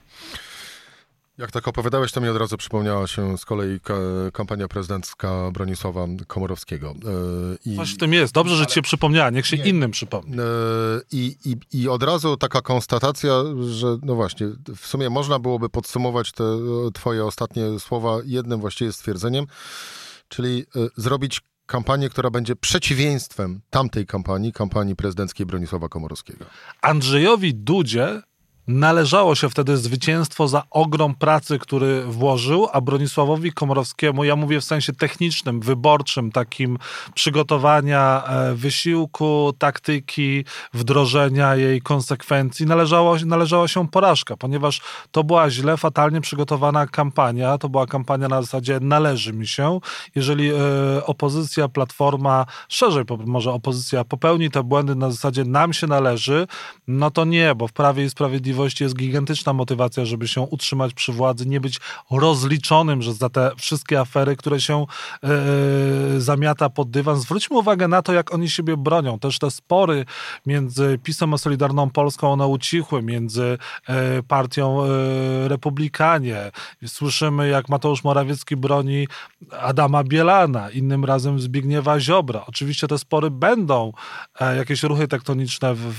Jak 1.39 1.51
tak 1.51 1.69
opowiadałeś, 1.69 2.13
to 2.13 2.21
mi 2.21 2.29
od 2.29 2.37
razu 2.37 2.57
przypomniała 2.57 3.07
się 3.07 3.39
z 3.39 3.45
kolei 3.45 3.81
kampania 4.33 4.69
prezydencka 4.69 5.51
Bronisława 5.51 6.07
Komorowskiego. 6.27 6.91
E, 6.91 7.71
I, 7.71 7.77
Coś 7.77 7.95
w 7.95 7.97
tym 7.97 8.13
jest. 8.13 8.35
Dobrze, 8.35 8.57
że 8.57 8.67
ci 8.67 8.75
się 8.75 8.83
przypomniała. 8.83 9.31
Niech 9.31 9.47
się 9.47 9.57
nie. 9.57 9.65
innym 9.65 9.91
przypomni. 9.91 10.37
E, 10.39 10.43
I, 11.13 11.37
i, 11.45 11.81
I 11.81 11.89
od 11.89 12.03
razu 12.03 12.37
taka 12.37 12.61
konstatacja, 12.61 13.33
że 13.71 13.97
no 14.03 14.15
właśnie, 14.15 14.47
w 14.77 14.87
sumie 14.87 15.11
można 15.11 15.39
byłoby 15.39 15.69
podsumować 15.69 16.33
te 16.33 16.45
twoje 16.95 17.25
ostatnie 17.25 17.81
słowa 17.81 18.19
jednym 18.25 18.61
właściwie 18.61 18.93
stwierdzeniem, 18.93 19.47
czyli 20.29 20.65
e, 20.77 20.87
zrobić 20.97 21.41
kampanię, 21.67 22.09
która 22.09 22.31
będzie 22.31 22.57
przeciwieństwem 22.57 23.61
tamtej 23.71 24.07
kampanii, 24.07 24.53
kampanii 24.53 24.97
prezydenckiej 24.97 25.47
Bronisława 25.47 25.89
Komorowskiego. 25.89 26.45
Andrzejowi 26.83 27.55
Dudzie 27.55 28.23
należało 28.69 29.35
się 29.35 29.51
wtedy 29.51 29.77
zwycięstwo 29.77 30.49
za 30.49 30.63
ogrom 30.71 31.15
pracy, 31.15 31.59
który 31.59 32.05
włożył, 32.05 32.69
a 32.73 32.81
Bronisławowi 32.81 33.53
Komorowskiemu, 33.53 34.25
ja 34.25 34.37
mówię 34.37 34.61
w 34.61 34.65
sensie 34.65 34.93
technicznym, 34.93 35.61
wyborczym, 35.61 36.33
takim 36.33 36.79
przygotowania 37.15 38.25
e, 38.25 38.55
wysiłku, 38.55 39.53
taktyki, 39.59 40.45
wdrożenia 40.75 41.57
jej 41.57 41.83
konsekwencji, 41.83 42.67
należało, 42.67 43.17
należała 43.27 43.69
się 43.69 43.89
porażka, 43.89 44.37
ponieważ 44.37 44.81
to 45.11 45.25
była 45.25 45.51
źle, 45.51 45.77
fatalnie 45.77 46.21
przygotowana 46.21 46.87
kampania, 46.87 47.59
to 47.59 47.69
była 47.69 47.87
kampania 47.87 48.29
na 48.29 48.43
zasadzie 48.43 48.79
należy 48.81 49.33
mi 49.33 49.47
się. 49.47 49.81
Jeżeli 50.15 50.51
e, 50.51 50.55
opozycja, 51.07 51.69
platforma, 51.69 52.47
szerzej 52.69 53.05
może 53.27 53.53
opozycja 53.53 54.05
popełni 54.05 54.51
te 54.51 54.63
błędy 54.63 54.95
na 54.95 55.11
zasadzie 55.11 55.45
nam 55.45 55.73
się 55.73 55.87
należy, 55.87 56.47
no 56.89 57.11
to 57.11 57.25
nie, 57.25 57.55
bo 57.55 57.69
w 57.69 57.73
Prawie 57.73 58.05
i 58.05 58.11
Sprawiedliwości 58.11 58.52
Sprawiedliwości 58.53 58.85
jest 58.85 58.97
gigantyczna 58.97 59.53
motywacja, 59.53 60.05
żeby 60.05 60.29
się 60.29 60.41
utrzymać 60.41 60.95
przy 60.95 61.13
władzy, 61.13 61.47
nie 61.47 61.61
być 61.61 61.81
rozliczonym 62.11 63.03
że 63.03 63.15
za 63.15 63.29
te 63.29 63.51
wszystkie 63.57 64.01
afery, 64.01 64.37
które 64.37 64.61
się 64.61 64.87
e, 65.25 66.21
zamiata 66.21 66.69
pod 66.71 66.91
dywan. 66.91 67.21
Zwróćmy 67.21 67.59
uwagę 67.59 67.89
na 67.89 68.03
to, 68.03 68.13
jak 68.13 68.35
oni 68.35 68.51
siebie 68.51 68.77
bronią. 68.77 69.19
Też 69.19 69.39
te 69.39 69.51
spory 69.51 70.05
między 70.47 70.99
PiSem 71.03 71.35
a 71.35 71.39
Solidarną 71.39 71.91
Polską, 71.91 72.33
one 72.33 72.47
ucichły, 72.47 73.03
między 73.03 73.59
e, 73.89 74.23
partią 74.23 74.85
e, 74.85 74.89
Republikanie. 75.49 76.51
Słyszymy, 76.87 77.49
jak 77.49 77.69
Mateusz 77.69 78.05
Morawiecki 78.05 78.57
broni 78.57 79.09
Adama 79.61 80.05
Bielana, 80.05 80.71
innym 80.71 81.05
razem 81.05 81.41
Zbigniewa 81.41 82.01
Ziobra. 82.01 82.45
Oczywiście 82.47 82.89
te 82.89 82.99
spory 82.99 83.31
będą, 83.31 83.93
jakieś 84.57 84.83
ruchy 84.83 85.09
tektoniczne 85.09 85.75
w, 85.75 85.97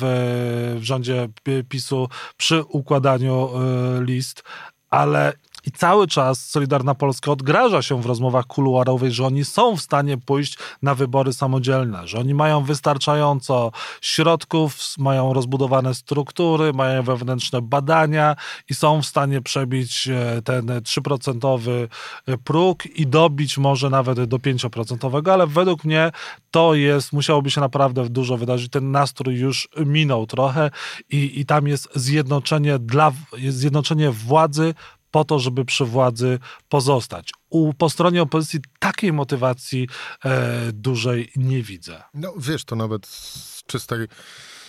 w 0.79 0.83
rządzie 0.83 1.29
PiSu 1.69 2.10
przy 2.43 2.63
układaniu 2.63 3.50
e, 3.50 4.03
list, 4.03 4.43
ale 4.89 5.33
i 5.65 5.72
cały 5.72 6.08
czas 6.08 6.50
Solidarna 6.50 6.96
Polska 6.96 7.32
odgraża 7.32 7.82
się 7.82 8.01
w 8.01 8.05
rozmowach 8.05 8.46
kuluarowych, 8.46 9.12
że 9.12 9.25
oni 9.25 9.46
są 9.46 9.77
w 9.77 9.82
stanie 9.82 10.17
pójść 10.17 10.58
na 10.82 10.96
wybory 10.96 11.34
samodzielne, 11.34 12.08
że 12.08 12.20
oni 12.20 12.34
mają 12.34 12.63
wystarczająco 12.63 13.72
środków, 14.01 14.77
mają 14.98 15.34
rozbudowane 15.34 15.93
struktury, 15.93 16.74
mają 16.74 17.03
wewnętrzne 17.03 17.62
badania 17.62 18.36
i 18.70 18.74
są 18.74 19.01
w 19.01 19.05
stanie 19.05 19.41
przebić 19.41 20.08
e, 20.08 20.41
ten 20.41 20.65
3% 20.65 21.88
e, 22.27 22.38
próg 22.38 22.86
i 22.86 23.08
dobić 23.08 23.58
może 23.58 23.89
nawet 23.89 24.24
do 24.24 24.38
5%, 24.38 25.32
ale 25.32 25.48
według 25.48 25.84
mnie 25.84 26.12
to 26.51 26.75
jest, 26.75 27.13
musiałoby 27.13 27.51
się 27.51 27.62
naprawdę 27.62 28.10
dużo 28.10 28.38
wydarzyć. 28.38 28.72
Ten 28.72 28.91
nastrój 28.91 29.36
już 29.36 29.70
minął 29.86 30.27
trochę 30.27 30.72
i, 31.10 31.39
i 31.39 31.46
tam 31.46 31.67
jest 31.67 31.89
zjednoczenie 31.96 32.79
dla, 32.79 33.12
jest 33.38 33.58
zjednoczenie 33.58 34.12
władzy 34.12 34.74
po 35.13 35.25
to, 35.25 35.39
żeby 35.39 35.65
przy 35.65 35.86
władzy 35.86 36.39
pozostać. 36.70 37.29
U, 37.50 37.74
po 37.74 37.89
stronie 37.89 38.22
opozycji 38.22 38.60
takiej 38.79 39.13
motywacji 39.13 39.88
e, 40.25 40.72
dużej 40.74 41.32
nie 41.36 41.63
widzę. 41.63 42.03
No 42.13 42.34
wiesz, 42.38 42.65
to 42.65 42.75
nawet 42.75 43.08
z 43.08 43.63
czystej, 43.63 44.08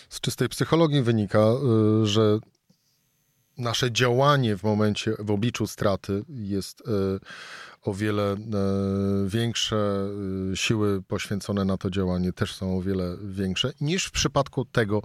z 0.08 0.20
czystej 0.20 0.48
psychologii 0.48 1.02
wynika, 1.02 1.38
y, 2.02 2.06
że 2.06 2.38
nasze 3.58 3.92
działanie 3.92 4.56
w 4.56 4.62
momencie, 4.62 5.14
w 5.18 5.30
obliczu 5.30 5.66
straty 5.66 6.24
jest 6.28 6.80
y, 6.80 6.84
o 7.82 7.94
wiele 7.94 8.34
y, 8.34 8.38
większe, 9.28 10.08
siły 10.54 11.02
poświęcone 11.02 11.64
na 11.64 11.76
to 11.76 11.90
działanie 11.90 12.32
też 12.32 12.54
są 12.54 12.78
o 12.78 12.82
wiele 12.82 13.16
większe 13.22 13.72
niż 13.80 14.04
w 14.04 14.10
przypadku 14.10 14.64
tego, 14.64 15.02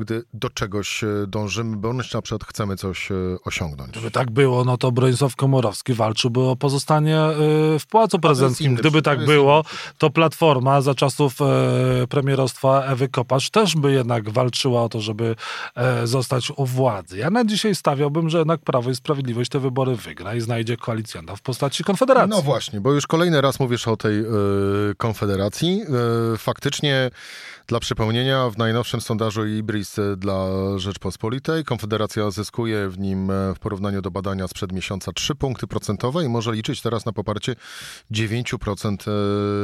gdy 0.00 0.22
do 0.34 0.50
czegoś 0.50 1.04
e, 1.04 1.06
dążymy, 1.28 1.76
bądź 1.76 2.12
na 2.14 2.22
przykład 2.22 2.44
chcemy 2.44 2.76
coś 2.76 3.10
e, 3.10 3.14
osiągnąć. 3.44 3.90
Gdyby 3.90 4.10
tak 4.10 4.30
było, 4.30 4.64
no 4.64 4.76
to 4.76 4.92
Bronisław 4.92 5.36
Komorowski 5.36 5.94
walczyłby 5.94 6.40
o 6.40 6.56
pozostanie 6.56 7.18
e, 7.18 7.32
w 7.78 7.86
Pałacu 7.90 8.18
Prezydenckim. 8.18 8.74
Gdyby 8.74 9.02
tak 9.02 9.24
było, 9.24 9.64
to 9.98 10.10
Platforma 10.10 10.80
za 10.80 10.94
czasów 10.94 11.38
premierostwa 12.08 12.84
Ewy 12.84 13.08
Kopacz 13.08 13.50
też 13.50 13.76
by 13.76 13.92
jednak 13.92 14.30
walczyła 14.30 14.82
o 14.82 14.88
to, 14.88 15.00
żeby 15.00 15.36
zostać 16.04 16.52
u 16.56 16.66
władzy. 16.66 17.18
Ja 17.18 17.30
na 17.30 17.44
dzisiaj 17.44 17.74
stawiałbym, 17.74 18.30
że 18.30 18.38
jednak 18.38 18.60
Prawo 18.60 18.90
i 18.90 18.94
Sprawiedliwość 18.94 19.50
te 19.50 19.60
wybory 19.60 19.96
wygra 19.96 20.34
i 20.34 20.40
znajdzie 20.40 20.76
koalicjanta 20.76 21.36
w 21.36 21.42
postaci 21.42 21.84
Konfederacji. 21.84 22.30
No 22.30 22.42
właśnie, 22.42 22.80
bo 22.80 22.92
już 22.92 23.06
kolejny 23.06 23.40
raz 23.40 23.60
mówisz 23.60 23.88
o 23.88 23.96
tej 23.96 24.24
Konfederacji. 24.96 25.82
Faktycznie 26.38 27.10
dla 27.70 27.80
przypomnienia, 27.80 28.50
w 28.50 28.58
najnowszym 28.58 29.00
sondażu 29.00 29.46
Ibris 29.46 29.96
dla 30.16 30.48
Rzeczpospolitej 30.76 31.64
Konfederacja 31.64 32.30
zyskuje 32.30 32.88
w 32.88 32.98
nim 32.98 33.30
e, 33.30 33.54
w 33.54 33.58
porównaniu 33.58 34.02
do 34.02 34.10
badania 34.10 34.48
sprzed 34.48 34.72
miesiąca 34.72 35.12
3 35.12 35.34
punkty 35.34 35.66
procentowe 35.66 36.24
i 36.24 36.28
może 36.28 36.52
liczyć 36.52 36.82
teraz 36.82 37.06
na 37.06 37.12
poparcie 37.12 37.56
9% 38.12 39.10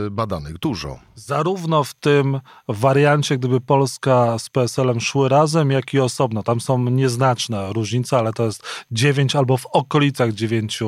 e, 0.07 0.11
badanych. 0.11 0.59
Dużo. 0.59 0.99
Zarówno 1.15 1.85
w 1.85 1.95
tym 1.95 2.41
wariancie, 2.69 3.39
gdyby 3.39 3.61
Polska 3.61 4.39
z 4.39 4.51
PSL-em 4.51 5.01
szły 5.01 5.29
razem, 5.29 5.71
jak 5.71 5.95
i 5.95 6.01
osobno. 6.01 6.43
Tam 6.43 6.61
są 6.61 6.79
nieznaczne 6.91 7.73
różnice, 7.73 8.19
ale 8.19 8.33
to 8.33 8.45
jest 8.45 8.63
9 8.91 9.37
albo 9.37 9.57
w 9.57 9.67
okolicach 9.67 10.33
9 10.33 10.83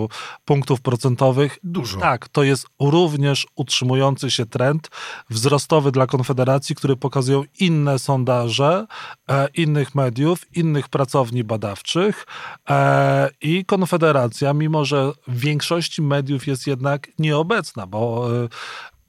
punktów 0.45 0.81
procentowych. 0.81 1.59
Dużo. 1.65 2.01
Tak, 2.01 2.29
to 2.29 2.43
jest 2.43 2.67
również 2.81 3.47
utrzymujący 3.55 4.31
się 4.31 4.47
trend 4.47 4.91
wzrostowy 5.31 5.93
dla 5.93 6.07
Konfederacji, 6.07 6.77
który 6.77 6.97
pokazują 7.09 7.45
inne 7.61 7.99
sondaże 7.99 8.87
e, 9.29 9.49
innych 9.55 9.95
mediów, 9.95 10.57
innych 10.57 10.89
pracowni 10.89 11.45
badawczych 11.45 12.27
e, 12.71 13.31
i 13.41 13.65
Konfederacja, 13.65 14.55
mimo 14.55 14.85
że 14.85 15.13
w 15.29 15.41
większości 15.41 16.03
mediów 16.03 16.47
jest 16.47 16.67
jednak 16.67 17.09
nieobecna, 17.19 17.87
bo 17.87 18.29
e, 18.45 18.49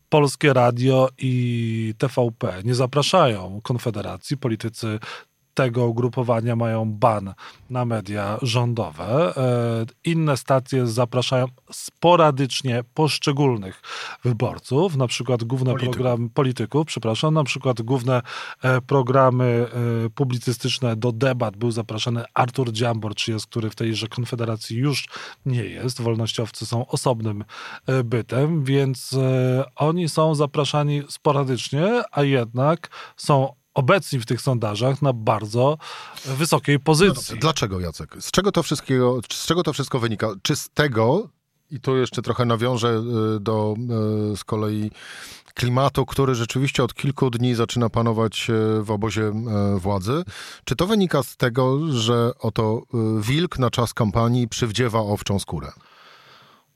Polskie 0.10 0.54
Radio 0.54 1.10
i 1.18 1.94
TVP 1.98 2.62
nie 2.64 2.76
zapraszają 2.76 3.60
Konfederacji. 3.64 4.38
Politycy 4.38 5.00
tego 5.60 5.88
ugrupowania 5.88 6.56
mają 6.56 6.92
ban 6.92 7.34
na 7.70 7.86
media 7.86 8.38
rządowe. 8.42 9.38
E, 9.38 9.86
inne 10.06 10.38
stacje 10.38 10.88
zapraszają 10.88 11.46
sporadycznie 11.72 12.84
poszczególnych 12.94 13.82
wyborców, 14.24 14.96
na 14.96 15.08
przykład 15.08 15.44
główne 15.44 15.74
programy 15.74 16.30
polityków, 16.30 16.88
przepraszam, 16.88 17.34
na 17.34 17.44
przykład 17.44 17.82
główne 17.82 18.22
e, 18.62 18.82
programy 18.82 19.68
e, 20.06 20.10
publicystyczne 20.10 20.96
do 20.96 21.12
debat 21.12 21.58
był 21.58 21.72
zapraszany 21.72 22.24
Artur 22.34 22.72
Dziambor, 22.72 23.16
czy 23.16 23.32
jest, 23.32 23.46
który 23.48 23.70
w 23.70 23.76
tejże 23.76 24.08
konfederacji 24.08 24.78
już 24.78 25.08
nie 25.46 25.64
jest. 25.64 26.02
Wolnościowcy 26.02 26.66
są 26.66 26.88
osobnym 26.88 27.44
bytem, 28.04 28.64
więc 28.64 29.16
oni 29.76 30.10
są 30.10 30.36
zapraszani 30.36 31.02
sporadycznie, 31.10 32.02
a 32.12 32.24
jednak 32.24 32.90
są 33.18 33.59
obecni 33.74 34.20
w 34.20 34.26
tych 34.26 34.42
sondażach 34.42 35.02
na 35.02 35.14
bardzo 35.14 35.78
wysokiej 36.26 36.80
pozycji. 36.80 37.36
No, 37.36 37.42
dlaczego, 37.42 37.80
Jacek? 37.80 38.16
Z 38.20 38.32
czego 38.32 38.52
to 38.52 38.64
wszystkiego, 38.64 39.20
z 39.32 39.46
czego 39.46 39.64
to 39.64 39.74
wszystko 39.74 40.00
wynika? 40.00 40.30
Czy 40.42 40.56
z 40.56 40.70
tego, 40.70 41.30
i 41.72 41.80
tu 41.80 41.98
jeszcze 41.98 42.22
trochę 42.22 42.46
nawiążę 42.46 43.04
y, 43.36 43.40
do 43.40 43.76
y, 44.34 44.38
z 44.38 44.44
kolei 44.44 44.92
klimatu, 45.54 46.06
który 46.06 46.36
rzeczywiście 46.36 46.84
od 46.84 46.94
kilku 46.94 47.30
dni 47.30 47.56
zaczyna 47.56 47.90
panować 47.90 48.50
y, 48.50 48.84
w 48.84 48.92
obozie 48.92 49.32
władzy. 49.76 50.24
Czy 50.64 50.76
to 50.76 50.88
wynika 50.88 51.24
z 51.24 51.38
tego, 51.38 51.94
że 51.94 52.32
oto 52.40 52.82
wilk 53.20 53.60
na 53.60 53.70
czas 53.70 53.94
kampanii 53.94 54.48
przywdziewa 54.48 55.00
owczą 55.00 55.40
skórę? 55.40 55.72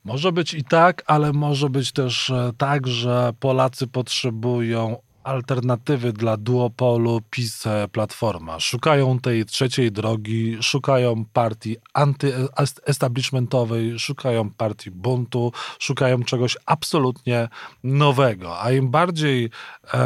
Może 0.04 0.32
być 0.32 0.54
i 0.54 0.64
tak, 0.64 1.02
ale 1.06 1.32
może 1.32 1.70
być 1.70 1.92
też 1.92 2.30
e, 2.30 2.52
tak, 2.58 2.86
że 2.86 3.32
Polacy 3.40 3.86
potrzebują 3.86 4.96
alternatywy 5.24 6.12
dla 6.12 6.36
duopolu 6.36 7.20
PiS-Platforma. 7.30 8.60
Szukają 8.60 9.18
tej 9.18 9.44
trzeciej 9.44 9.92
drogi, 9.92 10.56
szukają 10.60 11.24
partii 11.32 11.76
anty-establishmentowej, 11.94 13.98
szukają 13.98 14.50
partii 14.50 14.90
buntu, 14.90 15.52
szukają 15.78 16.22
czegoś 16.22 16.56
absolutnie 16.66 17.48
nowego. 17.84 18.60
A 18.60 18.70
im 18.70 18.90
bardziej 18.90 19.50
e, 19.94 19.98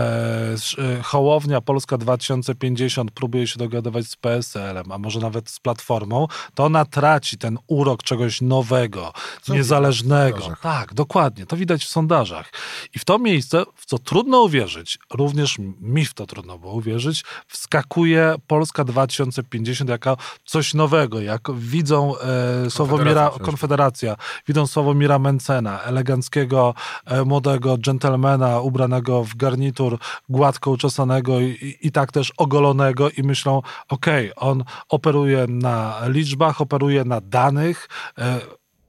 e 0.78 1.02
Hołownia 1.02 1.60
Polska 1.60 1.98
2050 1.98 3.10
próbuje 3.10 3.46
się 3.46 3.58
dogadywać 3.58 4.06
z 4.06 4.16
PSL-em, 4.16 4.92
a 4.92 4.98
może 4.98 5.20
nawet 5.20 5.50
z 5.50 5.60
Platformą, 5.60 6.26
to 6.54 6.64
ona 6.64 6.84
traci 6.84 7.38
ten 7.38 7.58
urok 7.66 8.02
czegoś 8.02 8.40
nowego, 8.40 9.12
co 9.42 9.54
niezależnego. 9.54 10.56
Tak, 10.62 10.94
dokładnie. 10.94 11.46
To 11.46 11.56
widać 11.56 11.84
w 11.84 11.88
sondażach. 11.88 12.52
I 12.94 12.98
w 12.98 13.04
to 13.04 13.18
miejsce, 13.18 13.64
w 13.74 13.86
co 13.86 13.98
trudno 13.98 14.42
uwierzyć, 14.42 14.98
również 15.14 15.58
mi 15.80 16.04
w 16.04 16.14
to 16.14 16.26
trudno 16.26 16.58
było 16.58 16.72
uwierzyć, 16.72 17.24
wskakuje 17.46 18.34
Polska 18.46 18.84
2050 18.84 19.90
jako 19.90 20.16
coś 20.44 20.74
nowego, 20.74 21.20
jak 21.20 21.52
widzą 21.54 22.14
e, 22.18 22.70
Sławomira, 22.70 23.30
Konfederacja, 23.42 24.16
widzą 24.48 24.66
Sławomira 24.66 25.18
Mencena, 25.18 25.82
eleganckiego, 25.82 26.74
e, 27.04 27.24
młodego 27.24 27.78
dżentelmena 27.78 28.60
ubranego 28.60 29.24
w 29.24 29.36
garnitur, 29.36 29.98
gładko 30.28 30.70
uczesanego 30.70 31.40
i, 31.40 31.76
i 31.80 31.92
tak 31.92 32.12
też 32.12 32.32
ogolonego 32.36 33.10
i 33.10 33.22
myślą, 33.22 33.62
okej, 33.88 34.32
okay, 34.32 34.48
on 34.48 34.64
operuje 34.88 35.46
na 35.48 36.00
liczbach, 36.06 36.60
operuje 36.60 37.04
na 37.04 37.20
danych, 37.20 37.88
e, 38.18 38.40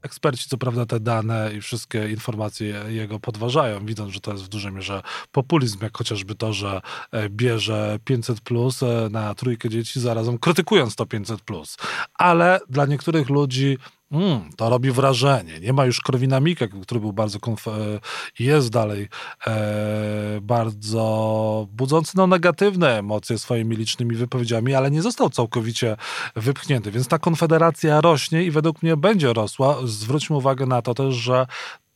Eksperci, 0.02 0.48
co 0.48 0.58
prawda, 0.58 0.86
te 0.86 1.00
dane 1.00 1.50
i 1.54 1.60
wszystkie 1.60 2.10
informacje 2.10 2.84
jego 2.88 3.20
podważają, 3.20 3.86
widząc, 3.86 4.12
że 4.12 4.20
to 4.20 4.32
jest 4.32 4.44
w 4.44 4.48
dużej 4.48 4.72
mierze 4.72 5.02
populizm, 5.32 5.78
jak 5.82 5.98
chociażby 5.98 6.34
to, 6.34 6.52
że 6.52 6.80
e, 7.12 7.28
bierze 7.28 7.98
500 8.04 8.40
plus 8.40 8.82
e, 8.82 9.08
na 9.10 9.34
trójkę 9.34 9.68
dzieci, 9.68 10.00
zarazem 10.00 10.38
krytykując 10.38 10.96
to 10.96 11.06
500 11.06 11.40
plus. 11.40 11.76
Ale 12.14 12.60
dla 12.68 12.86
niektórych 12.86 13.28
ludzi 13.28 13.78
Mm, 14.12 14.50
to 14.56 14.70
robi 14.70 14.90
wrażenie. 14.90 15.60
Nie 15.60 15.72
ma 15.72 15.86
już 15.86 16.00
Korwina-Mikke, 16.00 16.68
który 16.82 17.00
był 17.00 17.12
bardzo 17.12 17.38
konf- 17.38 17.98
jest 18.38 18.70
dalej 18.70 19.08
e, 19.46 20.40
bardzo 20.42 21.66
budzący 21.72 22.12
no, 22.16 22.26
negatywne 22.26 22.98
emocje 22.98 23.38
swoimi 23.38 23.76
licznymi 23.76 24.16
wypowiedziami, 24.16 24.74
ale 24.74 24.90
nie 24.90 25.02
został 25.02 25.30
całkowicie 25.30 25.96
wypchnięty. 26.36 26.90
Więc 26.90 27.08
ta 27.08 27.18
konfederacja 27.18 28.00
rośnie 28.00 28.44
i 28.44 28.50
według 28.50 28.82
mnie 28.82 28.96
będzie 28.96 29.32
rosła. 29.32 29.76
Zwróćmy 29.84 30.36
uwagę 30.36 30.66
na 30.66 30.82
to 30.82 30.94
też, 30.94 31.14
że 31.14 31.46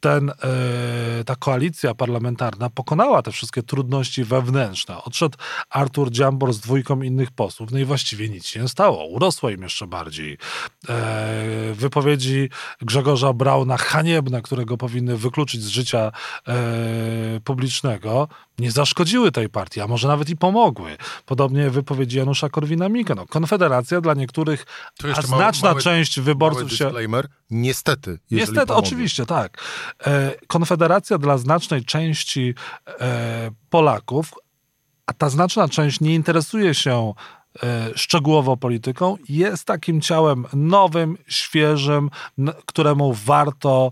ten, 0.04 0.30
e, 0.30 1.24
ta 1.24 1.36
koalicja 1.36 1.94
parlamentarna 1.94 2.70
pokonała 2.70 3.22
te 3.22 3.32
wszystkie 3.32 3.62
trudności 3.62 4.24
wewnętrzne. 4.24 5.04
Odszedł 5.04 5.38
Artur 5.70 6.10
Dziambor 6.10 6.52
z 6.52 6.60
dwójką 6.60 7.02
innych 7.02 7.30
posłów, 7.30 7.70
no 7.70 7.78
i 7.78 7.84
właściwie 7.84 8.28
nic 8.28 8.46
się 8.46 8.60
nie 8.60 8.68
stało. 8.68 9.06
Urosło 9.06 9.50
im 9.50 9.62
jeszcze 9.62 9.86
bardziej. 9.86 10.38
E, 10.88 11.72
wypowiedzi 11.74 12.50
Grzegorza 12.80 13.32
Brauna 13.32 13.76
haniebne, 13.76 14.42
którego 14.42 14.76
powinny 14.76 15.16
wykluczyć 15.16 15.62
z 15.62 15.68
życia 15.68 16.12
e, 16.48 16.54
publicznego, 17.44 18.28
nie 18.58 18.70
zaszkodziły 18.70 19.32
tej 19.32 19.48
partii, 19.48 19.80
a 19.80 19.86
może 19.86 20.08
nawet 20.08 20.30
i 20.30 20.36
pomogły. 20.36 20.96
Podobnie 21.26 21.70
wypowiedzi 21.70 22.18
Janusza 22.18 22.48
Korwina-Mikke. 22.48 23.16
No, 23.16 23.26
Konfederacja 23.26 24.00
dla 24.00 24.14
niektórych, 24.14 24.66
a 25.16 25.22
znaczna 25.22 25.68
mały, 25.68 25.82
część 25.82 26.20
wyborców 26.20 26.72
się... 26.72 26.90
Niestety. 27.50 28.18
Niestety, 28.30 28.66
pomogły. 28.66 28.76
oczywiście, 28.76 29.26
tak. 29.26 29.62
E, 30.06 30.34
Konfederacja 30.46 31.18
dla 31.18 31.38
znacznej 31.38 31.84
części 31.84 32.54
e, 33.00 33.50
Polaków, 33.70 34.32
a 35.06 35.12
ta 35.12 35.28
znaczna 35.30 35.68
część 35.68 36.00
nie 36.00 36.14
interesuje 36.14 36.74
się 36.74 37.12
e, 37.62 37.90
szczegółowo 37.94 38.56
polityką, 38.56 39.16
jest 39.28 39.64
takim 39.64 40.00
ciałem 40.00 40.46
nowym, 40.52 41.18
świeżym, 41.28 42.10
któremu 42.66 43.12
warto 43.12 43.90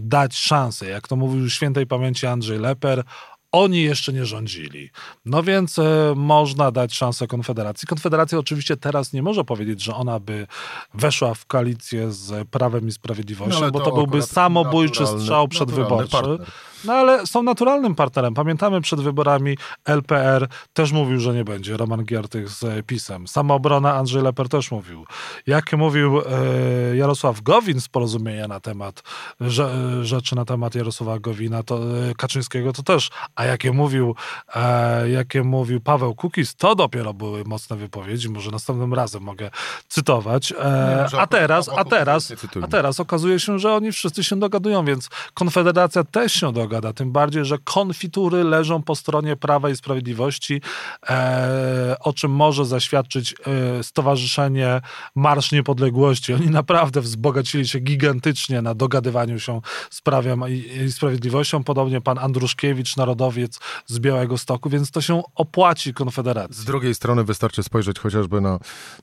dać 0.00 0.36
szansę. 0.36 0.86
Jak 0.86 1.08
to 1.08 1.16
mówił 1.16 1.50
świętej 1.50 1.86
pamięci 1.86 2.26
Andrzej 2.26 2.58
Leper, 2.58 3.04
oni 3.52 3.82
jeszcze 3.82 4.12
nie 4.12 4.26
rządzili. 4.26 4.90
No 5.24 5.42
więc 5.42 5.78
e, 5.78 6.12
można 6.16 6.70
dać 6.70 6.94
szansę 6.94 7.26
Konfederacji. 7.26 7.88
Konfederacja 7.88 8.38
oczywiście 8.38 8.76
teraz 8.76 9.12
nie 9.12 9.22
może 9.22 9.44
powiedzieć, 9.44 9.82
że 9.82 9.94
ona 9.94 10.20
by 10.20 10.46
weszła 10.94 11.34
w 11.34 11.46
koalicję 11.46 12.12
z 12.12 12.48
Prawem 12.48 12.88
i 12.88 12.92
Sprawiedliwością, 12.92 13.60
no, 13.60 13.70
bo 13.70 13.78
to, 13.78 13.84
to 13.84 13.96
byłby 13.96 14.22
samobójczy 14.22 15.06
strzał 15.06 15.48
przedwyborczy. 15.48 16.10
Partner. 16.10 16.40
No 16.84 16.92
ale 16.92 17.26
są 17.26 17.42
naturalnym 17.42 17.94
partnerem. 17.94 18.34
Pamiętamy 18.34 18.80
przed 18.80 19.00
wyborami 19.00 19.56
LPR 19.84 20.48
też 20.72 20.92
mówił, 20.92 21.20
że 21.20 21.34
nie 21.34 21.44
będzie. 21.44 21.76
Roman 21.76 22.04
Giertych 22.04 22.48
z 22.48 22.86
PiSem. 22.86 23.28
Samoobrona 23.28 23.94
Andrzej 23.94 24.22
Leper 24.22 24.48
też 24.48 24.70
mówił. 24.70 25.06
Jak 25.46 25.72
mówił 25.72 26.20
e, 26.20 26.96
Jarosław 26.96 27.40
Gowin 27.42 27.80
z 27.80 27.88
porozumienia 27.88 28.48
na 28.48 28.60
temat 28.60 29.02
że, 29.40 29.70
rzeczy 30.04 30.36
na 30.36 30.44
temat 30.44 30.74
Jarosława 30.74 31.18
Gowina, 31.18 31.62
to 31.62 31.76
e, 31.76 32.14
Kaczyńskiego 32.14 32.72
to 32.72 32.82
też. 32.82 33.10
A 33.38 33.44
jakie 33.44 33.72
mówił, 33.72 34.14
e, 34.54 35.10
jakie 35.10 35.42
mówił 35.42 35.80
Paweł 35.80 36.14
Kukis, 36.14 36.54
to 36.54 36.74
dopiero 36.74 37.14
były 37.14 37.44
mocne 37.44 37.76
wypowiedzi. 37.76 38.28
Może 38.30 38.50
następnym 38.50 38.94
razem 38.94 39.22
mogę 39.22 39.50
cytować. 39.88 40.52
E, 40.52 41.08
a 41.18 41.26
teraz, 41.26 41.68
a 41.76 41.84
teraz, 41.84 42.32
a 42.62 42.66
teraz 42.66 43.00
okazuje 43.00 43.40
się, 43.40 43.58
że 43.58 43.74
oni 43.74 43.92
wszyscy 43.92 44.24
się 44.24 44.36
dogadują, 44.36 44.84
więc 44.84 45.08
Konfederacja 45.34 46.04
też 46.04 46.32
się 46.32 46.52
dogada 46.52 46.68
gada. 46.68 46.92
Tym 46.92 47.12
bardziej, 47.12 47.44
że 47.44 47.58
konfitury 47.58 48.44
leżą 48.44 48.82
po 48.82 48.96
stronie 48.96 49.36
Prawa 49.36 49.70
i 49.70 49.76
Sprawiedliwości, 49.76 50.60
e, 51.08 51.96
o 52.00 52.12
czym 52.12 52.30
może 52.30 52.64
zaświadczyć 52.64 53.34
e, 53.78 53.82
Stowarzyszenie 53.82 54.80
Marsz 55.14 55.52
Niepodległości. 55.52 56.34
Oni 56.34 56.50
naprawdę 56.50 57.00
wzbogacili 57.00 57.68
się 57.68 57.78
gigantycznie 57.78 58.62
na 58.62 58.74
dogadywaniu 58.74 59.40
się 59.40 59.60
z 59.90 60.00
Prawem 60.00 60.42
i 60.48 60.92
Sprawiedliwością. 60.92 61.64
Podobnie 61.64 62.00
pan 62.00 62.18
Andruszkiewicz, 62.18 62.96
narodowiec 63.28 63.58
z 63.86 63.98
Białego 63.98 64.38
Stoku, 64.38 64.70
więc 64.70 64.90
to 64.90 65.00
się 65.00 65.22
opłaci 65.34 65.94
Konfederacji. 65.94 66.62
Z 66.62 66.64
drugiej 66.64 66.94
strony 66.94 67.24
wystarczy 67.24 67.62
spojrzeć 67.62 67.98
chociażby 67.98 68.40
na, 68.40 68.58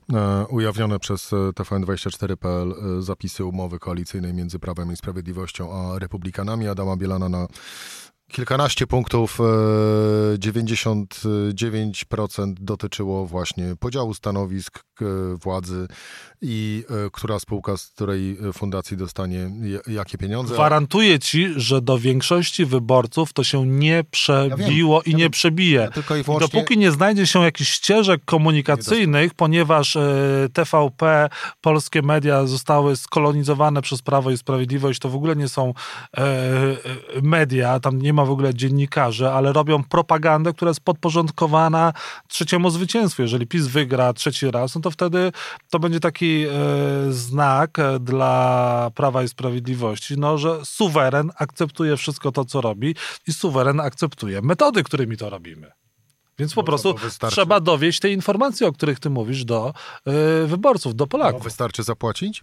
na 0.08 0.46
ujawnione 0.50 0.98
przez 0.98 1.32
e, 1.32 1.36
TVN24.pl 1.36 2.74
e, 2.98 3.02
zapisy 3.02 3.44
umowy 3.44 3.78
koalicyjnej 3.78 4.34
między 4.34 4.58
Prawem 4.58 4.92
i 4.92 4.96
Sprawiedliwością 4.96 5.72
a 5.72 5.98
Republikanami 5.98 6.68
Adama 6.68 6.96
Bielana 6.96 7.28
na 7.28 7.46
Kilkanaście 8.32 8.86
punktów, 8.86 9.38
99% 10.38 12.50
e, 12.50 12.54
dotyczyło 12.60 13.26
właśnie 13.26 13.64
podziału 13.80 14.14
stanowisk 14.14 14.78
e, 14.78 14.82
władzy 15.36 15.88
i 16.42 16.84
e, 17.06 17.10
która 17.12 17.38
spółka 17.38 17.76
z 17.76 17.86
której 17.86 18.38
fundacji 18.52 18.96
dostanie 18.96 19.50
jakie 19.86 20.18
pieniądze. 20.18 20.54
Gwarantuję 20.54 21.18
ci, 21.18 21.48
że 21.56 21.80
do 21.80 21.98
większości 21.98 22.64
wyborców 22.64 23.32
to 23.32 23.44
się 23.44 23.66
nie 23.66 24.04
przebiło 24.10 25.02
ja 25.06 25.10
i 25.10 25.12
ja 25.12 25.18
nie 25.18 25.30
przebije. 25.30 25.80
Ja 25.80 25.90
tylko 25.90 26.16
i 26.16 26.22
wyłącznie... 26.22 26.48
Dopóki 26.48 26.78
nie 26.78 26.92
znajdzie 26.92 27.26
się 27.26 27.42
jakichś 27.42 27.70
ścieżek 27.70 28.24
komunikacyjnych, 28.24 29.34
ponieważ 29.34 29.96
TVP, 30.52 31.28
polskie 31.60 32.02
media 32.02 32.46
zostały 32.46 32.96
skolonizowane 32.96 33.82
przez 33.82 34.02
Prawo 34.02 34.30
i 34.30 34.36
Sprawiedliwość, 34.36 35.00
to 35.00 35.08
w 35.08 35.16
ogóle 35.16 35.36
nie 35.36 35.48
są 35.48 35.74
media, 37.22 37.80
tam 37.80 38.02
nie 38.02 38.15
ma 38.16 38.24
w 38.24 38.30
ogóle 38.30 38.54
dziennikarzy, 38.54 39.28
ale 39.28 39.52
robią 39.52 39.84
propagandę, 39.84 40.52
która 40.52 40.68
jest 40.68 40.80
podporządkowana 40.80 41.92
trzeciemu 42.28 42.70
zwycięstwu. 42.70 43.22
Jeżeli 43.22 43.46
PiS 43.46 43.66
wygra 43.66 44.12
trzeci 44.12 44.50
raz, 44.50 44.74
no 44.74 44.80
to 44.80 44.90
wtedy 44.90 45.32
to 45.70 45.78
będzie 45.78 46.00
taki 46.00 46.44
e, 46.44 46.52
znak 47.10 47.78
dla 48.00 48.90
Prawa 48.94 49.22
i 49.22 49.28
Sprawiedliwości, 49.28 50.14
no, 50.18 50.38
że 50.38 50.64
suweren 50.64 51.30
akceptuje 51.38 51.96
wszystko 51.96 52.32
to, 52.32 52.44
co 52.44 52.60
robi 52.60 52.94
i 53.26 53.32
suweren 53.32 53.80
akceptuje 53.80 54.42
metody, 54.42 54.82
którymi 54.82 55.16
to 55.16 55.30
robimy. 55.30 55.72
Więc 56.38 56.54
po 56.54 56.60
no, 56.60 56.64
prostu 56.64 56.94
trzeba 57.30 57.60
dowieść 57.60 58.00
te 58.00 58.10
informacje, 58.10 58.66
o 58.66 58.72
których 58.72 59.00
ty 59.00 59.10
mówisz, 59.10 59.44
do 59.44 59.74
y, 60.44 60.46
wyborców, 60.46 60.94
do 60.94 61.06
Polaków. 61.06 61.40
No, 61.40 61.44
wystarczy 61.44 61.82
zapłacić? 61.82 62.42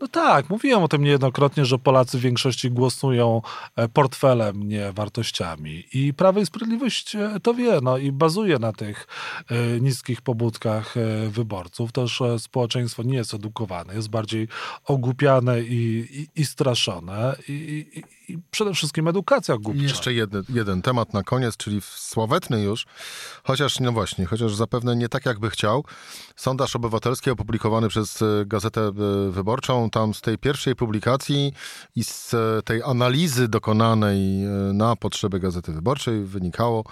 No 0.00 0.08
tak, 0.08 0.50
mówiłem 0.50 0.82
o 0.82 0.88
tym 0.88 1.04
niejednokrotnie, 1.04 1.64
że 1.64 1.78
Polacy 1.78 2.18
w 2.18 2.20
większości 2.20 2.70
głosują 2.70 3.42
e, 3.76 3.88
portfelem, 3.88 4.68
nie 4.68 4.92
wartościami. 4.92 5.84
I 5.94 6.14
Prawo 6.14 6.40
i 6.40 6.46
Sprawiedliwość 6.46 7.16
e, 7.16 7.40
to 7.42 7.54
wie, 7.54 7.78
no 7.82 7.98
i 7.98 8.12
bazuje 8.12 8.58
na 8.58 8.72
tych 8.72 9.06
e, 9.50 9.80
niskich 9.80 10.22
pobudkach 10.22 10.94
wyborców. 11.28 11.92
Też 11.92 12.22
społeczeństwo 12.38 13.02
nie 13.02 13.16
jest 13.16 13.34
edukowane, 13.34 13.94
jest 13.94 14.10
bardziej 14.10 14.48
ogłupiane 14.84 15.60
i, 15.60 16.06
i, 16.10 16.40
i 16.40 16.46
straszone. 16.46 17.36
I, 17.48 17.86
i 18.25 18.25
przede 18.50 18.74
wszystkim 18.74 19.08
edukacja 19.08 19.56
głupcza. 19.56 19.82
I 19.82 19.84
jeszcze 19.84 20.12
jeden, 20.12 20.44
jeden 20.48 20.82
temat 20.82 21.14
na 21.14 21.22
koniec, 21.22 21.56
czyli 21.56 21.80
sławetny 21.80 22.62
już, 22.62 22.86
chociaż 23.44 23.80
no 23.80 23.92
właśnie, 23.92 24.26
chociaż 24.26 24.54
zapewne 24.54 24.96
nie 24.96 25.08
tak 25.08 25.26
jakby 25.26 25.50
chciał. 25.50 25.84
Sondaż 26.36 26.76
obywatelski 26.76 27.30
opublikowany 27.30 27.88
przez 27.88 28.22
e, 28.22 28.26
Gazetę 28.46 28.80
e, 28.80 28.92
Wyborczą, 29.30 29.90
tam 29.90 30.14
z 30.14 30.20
tej 30.20 30.38
pierwszej 30.38 30.76
publikacji 30.76 31.52
i 31.96 32.04
z 32.04 32.34
e, 32.34 32.62
tej 32.62 32.82
analizy 32.82 33.48
dokonanej 33.48 34.18
na 34.72 34.96
potrzeby 34.96 35.40
Gazety 35.40 35.72
Wyborczej 35.72 36.24
wynikało, 36.24 36.84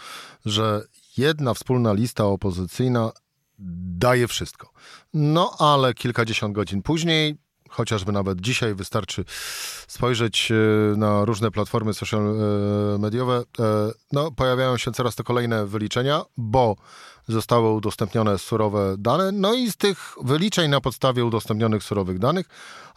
że 0.46 0.82
jedna 1.16 1.54
wspólna 1.54 1.92
lista 1.92 2.24
opozycyjna 2.24 3.12
daje 3.58 4.28
wszystko. 4.28 4.70
No 5.14 5.54
ale 5.58 5.94
kilkadziesiąt 5.94 6.54
godzin 6.54 6.82
później 6.82 7.43
chociażby 7.74 8.12
nawet 8.12 8.40
dzisiaj 8.40 8.74
wystarczy 8.74 9.24
spojrzeć 9.88 10.52
e, 10.52 10.54
na 10.96 11.24
różne 11.24 11.50
platformy 11.50 11.94
social 11.94 12.20
e, 12.20 12.98
mediowe, 12.98 13.42
e, 13.58 13.62
no, 14.12 14.30
pojawiają 14.30 14.76
się 14.76 14.92
coraz 14.92 15.14
to 15.14 15.24
kolejne 15.24 15.66
wyliczenia, 15.66 16.22
bo 16.36 16.76
zostały 17.28 17.70
udostępnione 17.70 18.38
surowe 18.38 18.94
dane, 18.98 19.32
no 19.32 19.54
i 19.54 19.70
z 19.70 19.76
tych 19.76 20.14
wyliczeń 20.22 20.70
na 20.70 20.80
podstawie 20.80 21.24
udostępnionych 21.24 21.82
surowych 21.82 22.18
danych 22.18 22.46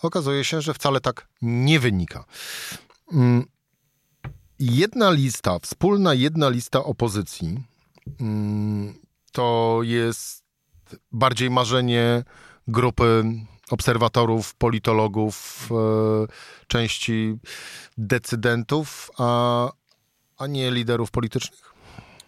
okazuje 0.02 0.44
się, 0.44 0.62
że 0.62 0.74
wcale 0.74 1.02
tak 1.02 1.28
nie 1.42 1.80
wynika. 1.80 2.26
Mm, 3.14 3.46
jedna 4.60 5.12
lista, 5.12 5.60
wspólna 5.60 6.14
jedna 6.14 6.50
lista 6.50 6.84
opozycji, 6.84 7.64
mm, 8.20 8.94
to 9.32 9.80
jest 9.84 10.44
bardziej 11.12 11.50
marzenie 11.50 12.24
grupy 12.68 13.24
obserwatorów, 13.72 14.56
politologów, 14.56 15.70
e, 15.72 16.28
części 16.68 17.36
decydentów, 17.98 19.12
a, 19.18 19.70
a 20.38 20.48
nie 20.48 20.72
liderów 20.72 21.12
politycznych? 21.12 21.74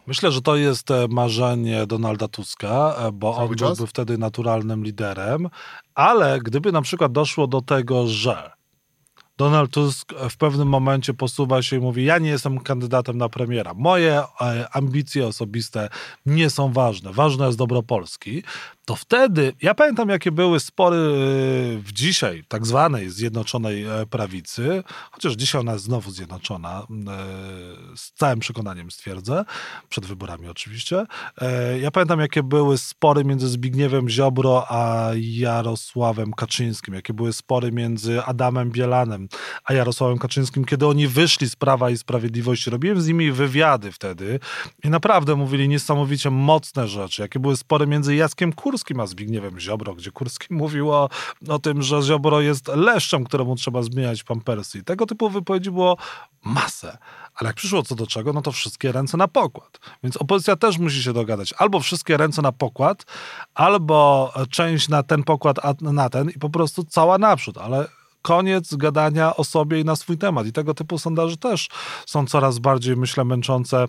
Myślę, 0.07 0.31
że 0.31 0.41
to 0.41 0.55
jest 0.55 0.91
e, 0.91 1.07
marzenie 1.09 1.87
Donalda 1.87 2.27
Tuska, 2.27 2.95
e, 2.97 3.11
bo 3.11 3.33
Cały 3.33 3.49
on 3.49 3.55
czas? 3.55 3.77
byłby 3.77 3.89
wtedy 3.89 4.17
naturalnym 4.17 4.83
liderem, 4.83 5.49
ale 5.95 6.39
gdyby 6.39 6.71
na 6.71 6.81
przykład 6.81 7.11
doszło 7.11 7.47
do 7.47 7.61
tego, 7.61 8.07
że 8.07 8.51
Donald 9.37 9.71
Tusk 9.71 10.13
w 10.29 10.37
pewnym 10.37 10.67
momencie 10.67 11.13
posuwa 11.13 11.61
się 11.61 11.75
i 11.75 11.79
mówi: 11.79 12.05
Ja 12.05 12.17
nie 12.17 12.29
jestem 12.29 12.59
kandydatem 12.59 13.17
na 13.17 13.29
premiera. 13.29 13.73
Moje 13.73 14.23
ambicje 14.73 15.27
osobiste 15.27 15.89
nie 16.25 16.49
są 16.49 16.73
ważne. 16.73 17.13
Ważne 17.13 17.45
jest 17.45 17.57
dobro 17.57 17.83
Polski 17.83 18.43
to 18.89 18.95
wtedy, 18.95 19.53
ja 19.61 19.75
pamiętam, 19.75 20.09
jakie 20.09 20.31
były 20.31 20.59
spory 20.59 20.97
e, 20.97 21.01
w 21.77 21.91
dzisiaj 21.93 22.43
tak 22.47 22.65
zwanej 22.65 23.09
Zjednoczonej 23.09 23.83
e, 23.83 24.05
Prawicy, 24.05 24.83
chociaż 25.11 25.33
dzisiaj 25.33 25.61
ona 25.61 25.73
jest 25.73 25.85
znowu 25.85 26.11
zjednoczona, 26.11 26.79
e, 26.79 26.85
z 27.95 28.11
całym 28.11 28.39
przekonaniem 28.39 28.91
stwierdzę, 28.91 29.45
przed 29.89 30.05
wyborami 30.05 30.47
oczywiście. 30.47 31.05
Ja 31.81 31.91
pamiętam, 31.91 32.19
jakie 32.19 32.43
były 32.43 32.77
spory 32.77 33.25
między 33.25 33.47
Zbigniewem 33.47 34.09
Ziobro 34.09 34.65
a 34.69 35.09
Jarosławem 35.15 36.33
Kaczyńskim, 36.33 36.93
jakie 36.93 37.13
były 37.13 37.33
spory 37.33 37.71
między 37.71 38.23
Adamem 38.23 38.71
Bielanem 38.71 39.27
a 39.65 39.73
Jarosławem 39.73 40.17
Kaczyńskim, 40.17 40.65
kiedy 40.65 40.87
oni 40.87 41.07
wyszli 41.07 41.49
z 41.49 41.55
Prawa 41.55 41.89
i 41.89 41.97
Sprawiedliwości. 41.97 42.69
Robiłem 42.69 43.01
z 43.01 43.07
nimi 43.07 43.31
wywiady 43.31 43.91
wtedy 43.91 44.39
i 44.83 44.89
naprawdę 44.89 45.35
mówili 45.35 45.67
niesamowicie 45.67 46.29
mocne 46.29 46.87
rzeczy, 46.87 47.21
jakie 47.21 47.39
były 47.39 47.57
spory 47.57 47.87
między 47.87 48.15
Jackiem 48.15 48.53
Kurskim 48.53 48.78
Kurskim, 48.79 48.99
a 48.99 49.07
Zbigniewem 49.07 49.59
Ziobro, 49.59 49.95
gdzie 49.95 50.11
Kurski 50.11 50.53
mówił 50.63 50.91
o, 50.91 51.09
o 51.49 51.59
tym, 51.59 51.81
że 51.81 52.01
Ziobro 52.01 52.41
jest 52.41 52.67
leszczem, 52.67 53.23
któremu 53.23 53.55
trzeba 53.55 53.83
zmieniać 53.83 54.23
pampersy. 54.23 54.79
I 54.79 54.83
tego 54.83 55.05
typu 55.05 55.29
wypowiedzi 55.29 55.71
było 55.71 55.97
masę. 56.43 56.97
Ale 57.35 57.47
jak 57.47 57.55
przyszło 57.55 57.83
co 57.83 57.95
do 57.95 58.07
czego, 58.07 58.33
no 58.33 58.41
to 58.41 58.51
wszystkie 58.51 58.91
ręce 58.91 59.17
na 59.17 59.27
pokład. 59.27 59.79
Więc 60.03 60.17
opozycja 60.17 60.55
też 60.55 60.77
musi 60.77 61.03
się 61.03 61.13
dogadać. 61.13 61.53
Albo 61.57 61.79
wszystkie 61.79 62.17
ręce 62.17 62.41
na 62.41 62.51
pokład, 62.51 63.05
albo 63.53 64.31
część 64.49 64.89
na 64.89 65.03
ten 65.03 65.23
pokład, 65.23 65.59
a 65.65 65.73
na 65.81 66.09
ten 66.09 66.29
i 66.29 66.39
po 66.39 66.49
prostu 66.49 66.83
cała 66.83 67.17
naprzód. 67.17 67.57
Ale 67.57 67.87
koniec 68.21 68.75
gadania 68.75 69.35
o 69.35 69.43
sobie 69.43 69.79
i 69.79 69.85
na 69.85 69.95
swój 69.95 70.17
temat. 70.17 70.47
I 70.47 70.53
tego 70.53 70.73
typu 70.73 70.97
sondaże 70.97 71.37
też 71.37 71.69
są 72.05 72.25
coraz 72.25 72.59
bardziej, 72.59 72.97
myślę, 72.97 73.25
męczące, 73.25 73.85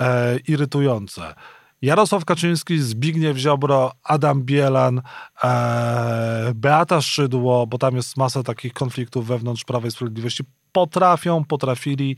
e, 0.00 0.38
irytujące. 0.38 1.34
Jarosław 1.82 2.24
Kaczyński, 2.24 2.78
Zbigniew 2.78 3.36
Ziobro, 3.36 3.92
Adam 4.04 4.42
Bielan, 4.42 5.02
e, 5.44 6.52
Beata 6.54 7.00
Szydło, 7.00 7.66
bo 7.66 7.78
tam 7.78 7.96
jest 7.96 8.16
masa 8.16 8.42
takich 8.42 8.72
konfliktów 8.72 9.26
wewnątrz 9.26 9.64
Prawa 9.64 9.88
i 9.88 9.90
Sprawiedliwości, 9.90 10.44
potrafią, 10.72 11.44
potrafili 11.44 12.16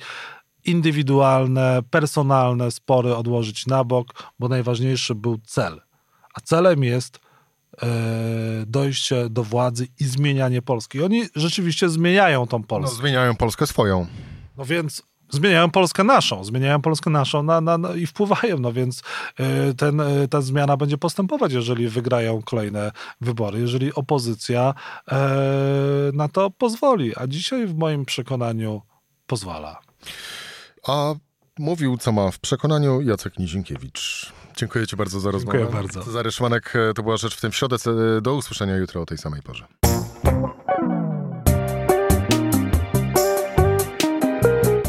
indywidualne, 0.65 1.81
personalne 1.91 2.71
spory 2.71 3.17
odłożyć 3.17 3.67
na 3.67 3.85
bok, 3.85 4.33
bo 4.39 4.49
najważniejszy 4.49 5.15
był 5.15 5.39
cel. 5.47 5.81
A 6.35 6.41
celem 6.41 6.85
jest 6.85 7.21
e, 7.83 7.87
dojście 8.67 9.31
do 9.31 9.45
władzy 9.45 9.89
i 10.01 10.05
zmienianie 10.05 10.63
Polski. 10.63 11.03
Oni 11.03 11.23
rzeczywiście 11.37 11.89
zmieniają 11.89 12.47
tą 12.47 12.63
Polskę. 12.63 12.95
No, 12.95 13.01
zmieniają 13.01 13.37
Polskę 13.37 13.67
swoją. 13.67 14.07
No 14.57 14.65
więc 14.65 15.03
zmieniają 15.33 15.71
Polskę 15.71 16.05
naszą, 16.05 16.45
zmieniają 16.45 16.83
Polskę 16.83 17.11
naszą 17.11 17.43
na, 17.43 17.61
na, 17.61 17.79
na 17.79 17.97
i 17.97 18.07
wpływają, 18.07 18.59
no 18.59 18.73
więc 18.73 19.03
y, 19.71 19.75
ten, 19.75 20.01
y, 20.01 20.29
ta 20.29 20.41
zmiana 20.41 20.77
będzie 20.77 20.99
postępować, 20.99 21.53
jeżeli 21.53 21.89
wygrają 21.89 22.43
kolejne 22.43 22.93
wybory, 23.21 23.61
jeżeli 23.61 23.95
opozycja 23.95 24.75
y, 24.75 25.13
na 26.13 26.29
to 26.29 26.51
pozwoli, 26.51 27.13
a 27.17 27.27
dzisiaj 27.27 27.67
w 27.67 27.75
moim 27.75 28.05
przekonaniu 28.05 28.83
pozwala. 29.27 29.81
A 30.89 31.15
mówił, 31.59 31.97
co 31.97 32.13
ma 32.13 32.31
w 32.31 32.39
przekonaniu 32.39 33.01
Jacek 33.01 33.39
Nizinkiewicz. 33.39 34.33
Dziękuję 34.57 34.87
Ci 34.87 34.97
bardzo 34.97 35.21
za 35.21 35.31
rozmowę. 35.31 35.59
Dziękuję 35.59 35.83
bardzo. 35.83 36.05
Cezary 36.05 36.33
Szmanek, 36.33 36.75
to 36.95 37.03
była 37.03 37.17
rzecz 37.17 37.37
w 37.37 37.41
tym 37.41 37.53
w 37.53 37.57
środę. 37.57 37.77
Do 38.23 38.35
usłyszenia 38.35 38.77
jutro 38.77 39.03
o 39.03 39.07
tej 39.07 39.19
samej 39.19 39.43
porze. 39.43 39.82